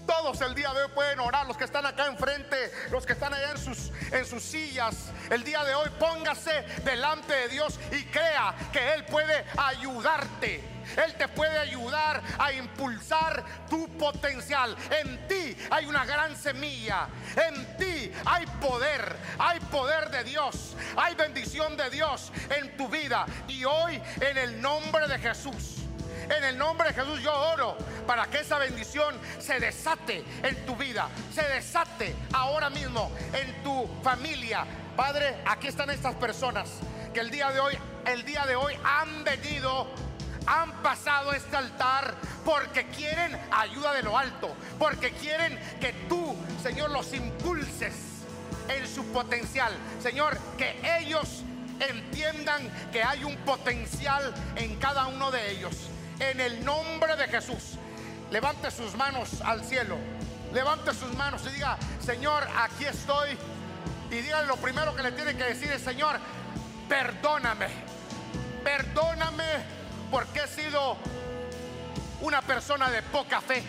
todos 0.06 0.40
el 0.40 0.54
día 0.54 0.72
de 0.72 0.84
hoy 0.84 0.90
pueden 0.94 1.20
orar, 1.20 1.46
los 1.46 1.56
que 1.56 1.64
están 1.64 1.84
acá 1.84 2.06
enfrente, 2.06 2.72
los 2.90 3.04
que 3.04 3.12
están 3.12 3.34
allá 3.34 3.50
en 3.50 3.58
sus, 3.58 3.90
en 4.12 4.24
sus 4.24 4.42
sillas. 4.42 5.12
El 5.30 5.44
día 5.44 5.62
de 5.64 5.74
hoy 5.74 5.90
póngase 5.98 6.62
delante 6.84 7.32
de 7.32 7.48
Dios 7.48 7.78
y 7.92 8.04
crea 8.04 8.54
que 8.72 8.94
Él 8.94 9.04
puede 9.04 9.44
ayudarte. 9.56 10.76
Él 11.04 11.14
te 11.14 11.26
puede 11.28 11.58
ayudar 11.58 12.22
a 12.38 12.52
impulsar 12.52 13.44
tu 13.68 13.88
potencial. 13.98 14.76
En 15.02 15.26
ti 15.26 15.56
hay 15.70 15.86
una 15.86 16.04
gran 16.04 16.36
semilla. 16.36 17.08
En 17.34 17.76
ti 17.76 18.12
hay 18.24 18.46
poder. 18.60 19.16
Hay 19.38 19.58
poder 19.60 20.10
de 20.10 20.22
Dios. 20.24 20.76
Hay 20.96 21.14
bendición 21.16 21.76
de 21.76 21.90
Dios 21.90 22.32
en 22.56 22.76
tu 22.76 22.88
vida. 22.88 23.26
Y 23.48 23.64
hoy 23.64 24.00
en 24.20 24.38
el 24.38 24.62
nombre 24.62 25.08
de 25.08 25.18
Jesús 25.18 25.75
en 26.30 26.44
el 26.44 26.58
nombre 26.58 26.88
de 26.88 26.94
Jesús 26.94 27.20
yo 27.22 27.32
oro 27.32 27.76
para 28.06 28.26
que 28.26 28.40
esa 28.40 28.58
bendición 28.58 29.14
se 29.38 29.60
desate 29.60 30.24
en 30.42 30.66
tu 30.66 30.76
vida, 30.76 31.08
se 31.34 31.42
desate 31.42 32.14
ahora 32.32 32.70
mismo 32.70 33.10
en 33.32 33.62
tu 33.62 33.88
familia. 34.02 34.64
Padre, 34.96 35.36
aquí 35.44 35.68
están 35.68 35.90
estas 35.90 36.14
personas 36.14 36.70
que 37.12 37.20
el 37.20 37.30
día 37.30 37.50
de 37.50 37.60
hoy, 37.60 37.78
el 38.06 38.24
día 38.24 38.46
de 38.46 38.56
hoy 38.56 38.74
han 38.84 39.24
venido 39.24 39.88
han 40.46 40.70
pasado 40.80 41.32
este 41.32 41.56
altar 41.56 42.14
porque 42.44 42.86
quieren 42.86 43.36
ayuda 43.50 43.92
de 43.94 44.02
lo 44.04 44.16
alto, 44.16 44.54
porque 44.78 45.10
quieren 45.10 45.58
que 45.80 45.92
tú, 46.08 46.36
Señor, 46.62 46.90
los 46.90 47.12
impulses 47.12 47.94
en 48.68 48.86
su 48.86 49.04
potencial. 49.06 49.72
Señor, 50.00 50.38
que 50.56 50.76
ellos 51.00 51.42
entiendan 51.80 52.70
que 52.92 53.02
hay 53.02 53.24
un 53.24 53.36
potencial 53.38 54.32
en 54.54 54.76
cada 54.76 55.08
uno 55.08 55.32
de 55.32 55.50
ellos 55.50 55.90
en 56.18 56.40
el 56.40 56.64
nombre 56.64 57.16
de 57.16 57.28
Jesús. 57.28 57.78
Levante 58.30 58.70
sus 58.70 58.94
manos 58.96 59.40
al 59.44 59.64
cielo. 59.64 59.96
Levante 60.52 60.94
sus 60.94 61.12
manos 61.14 61.42
y 61.46 61.50
diga, 61.50 61.76
Señor, 62.00 62.46
aquí 62.56 62.84
estoy. 62.84 63.36
Y 64.10 64.16
dígale 64.16 64.46
lo 64.46 64.56
primero 64.56 64.94
que 64.94 65.02
le 65.02 65.12
tiene 65.12 65.36
que 65.36 65.44
decir 65.44 65.70
es, 65.70 65.82
Señor, 65.82 66.18
perdóname. 66.88 67.66
Perdóname 68.62 69.44
porque 70.10 70.40
he 70.44 70.48
sido 70.48 70.96
una 72.20 72.42
persona 72.42 72.90
de 72.90 73.02
poca 73.02 73.40
fe. 73.40 73.62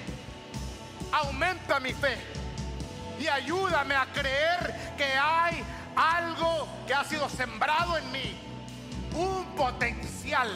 Aumenta 1.11 1.79
mi 1.79 1.93
fe 1.93 2.17
y 3.19 3.27
ayúdame 3.27 3.95
a 3.95 4.05
creer 4.07 4.93
que 4.97 5.13
hay 5.13 5.63
algo 5.95 6.67
que 6.85 6.93
ha 6.93 7.03
sido 7.03 7.29
sembrado 7.29 7.97
en 7.97 8.11
mí. 8.11 8.39
Un 9.15 9.45
potencial, 9.55 10.51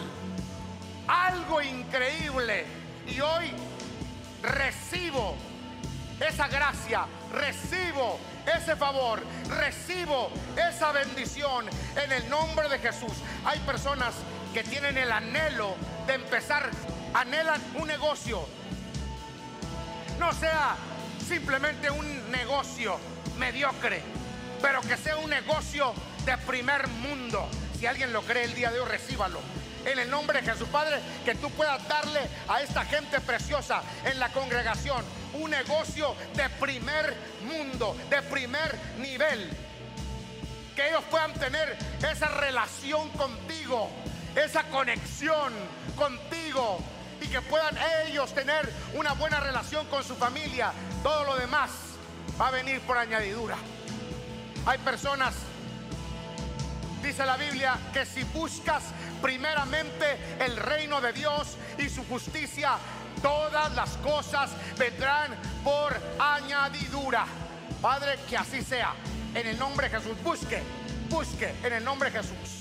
algo 1.08 1.62
increíble. 1.62 2.66
Y 3.08 3.20
hoy 3.22 3.52
recibo 4.42 5.36
esa 6.20 6.48
gracia, 6.48 7.06
recibo 7.34 8.20
ese 8.46 8.76
favor, 8.76 9.22
recibo 9.48 10.32
esa 10.56 10.92
bendición 10.92 11.66
en 11.96 12.12
el 12.12 12.30
nombre 12.30 12.70
de 12.70 12.80
Jesús. 12.80 13.14
Hay 13.46 13.60
personas 13.60 14.14
que 14.54 14.64
tienen 14.64 14.98
el 14.98 15.12
anhelo 15.12 15.76
de 16.08 16.16
empezar, 16.16 16.70
anhelan 17.14 17.62
un 17.76 17.88
negocio. 17.88 18.46
No 20.20 20.32
sea 20.34 20.76
simplemente 21.28 21.90
un 21.90 22.32
negocio 22.32 22.98
mediocre, 23.38 24.02
pero 24.62 24.82
que 24.82 24.98
sea 24.98 25.18
un 25.18 25.30
negocio 25.30 25.94
de 26.26 26.38
primer 26.40 26.88
mundo. 26.88 27.48
Si 27.80 27.88
alguien 27.88 28.14
lo 28.14 28.22
cree 28.22 28.44
el 28.44 28.54
día 28.54 28.72
de 28.72 28.80
hoy, 28.80 28.90
recíbalo 28.90 29.40
en 29.86 30.00
el 30.00 30.10
nombre 30.10 30.42
de 30.42 30.52
Jesús, 30.52 30.68
Padre, 30.70 31.00
que 31.26 31.36
tú 31.36 31.50
puedas 31.52 31.88
darle 31.88 32.22
a 32.48 32.62
esta 32.62 32.86
gente 32.86 33.20
preciosa 33.22 33.82
en 34.06 34.20
la 34.20 34.30
congregación 34.30 35.04
un 35.34 35.52
negocio 35.52 36.16
de 36.36 36.50
primer 36.50 37.16
mundo, 37.46 37.96
de 38.10 38.22
primer 38.24 38.78
nivel. 38.98 39.50
Que 40.76 40.90
ellos 40.90 41.04
puedan 41.10 41.34
tener 41.34 41.78
esa 42.10 42.28
relación 42.28 43.10
contigo, 43.10 43.90
esa 44.36 44.64
conexión 44.64 45.54
contigo 45.96 46.80
y 47.22 47.28
que 47.28 47.42
puedan 47.42 47.78
ellos 48.08 48.34
tener 48.34 48.72
una 48.94 49.14
buena 49.14 49.40
relación 49.40 49.86
con 49.88 50.04
su 50.04 50.16
familia. 50.16 50.72
Todo 51.04 51.24
lo 51.26 51.36
demás 51.36 51.70
va 52.40 52.48
a 52.48 52.52
venir 52.52 52.80
por 52.82 52.98
añadidura. 52.98 53.58
Hay 54.66 54.78
personas, 54.80 55.34
dice 57.02 57.26
la 57.26 57.38
Biblia, 57.38 57.78
que 57.94 58.06
si 58.06 58.24
buscas 58.24 58.84
primeramente 59.22 60.06
el 60.40 60.56
reino 60.58 61.02
de 61.02 61.14
Dios 61.14 61.58
y 61.78 61.90
su 61.90 62.06
justicia, 62.06 62.78
todas 63.22 63.74
las 63.74 63.98
cosas 63.98 64.52
vendrán 64.78 65.36
por 65.64 65.96
añadidura. 66.20 67.26
Padre, 67.82 68.20
que 68.30 68.38
así 68.38 68.62
sea. 68.62 68.94
En 69.34 69.48
el 69.48 69.58
nombre 69.58 69.90
de 69.90 69.98
Jesús, 69.98 70.22
busque, 70.24 70.62
busque 71.10 71.54
en 71.64 71.74
el 71.74 71.84
nombre 71.84 72.12
de 72.12 72.20
Jesús. 72.20 72.61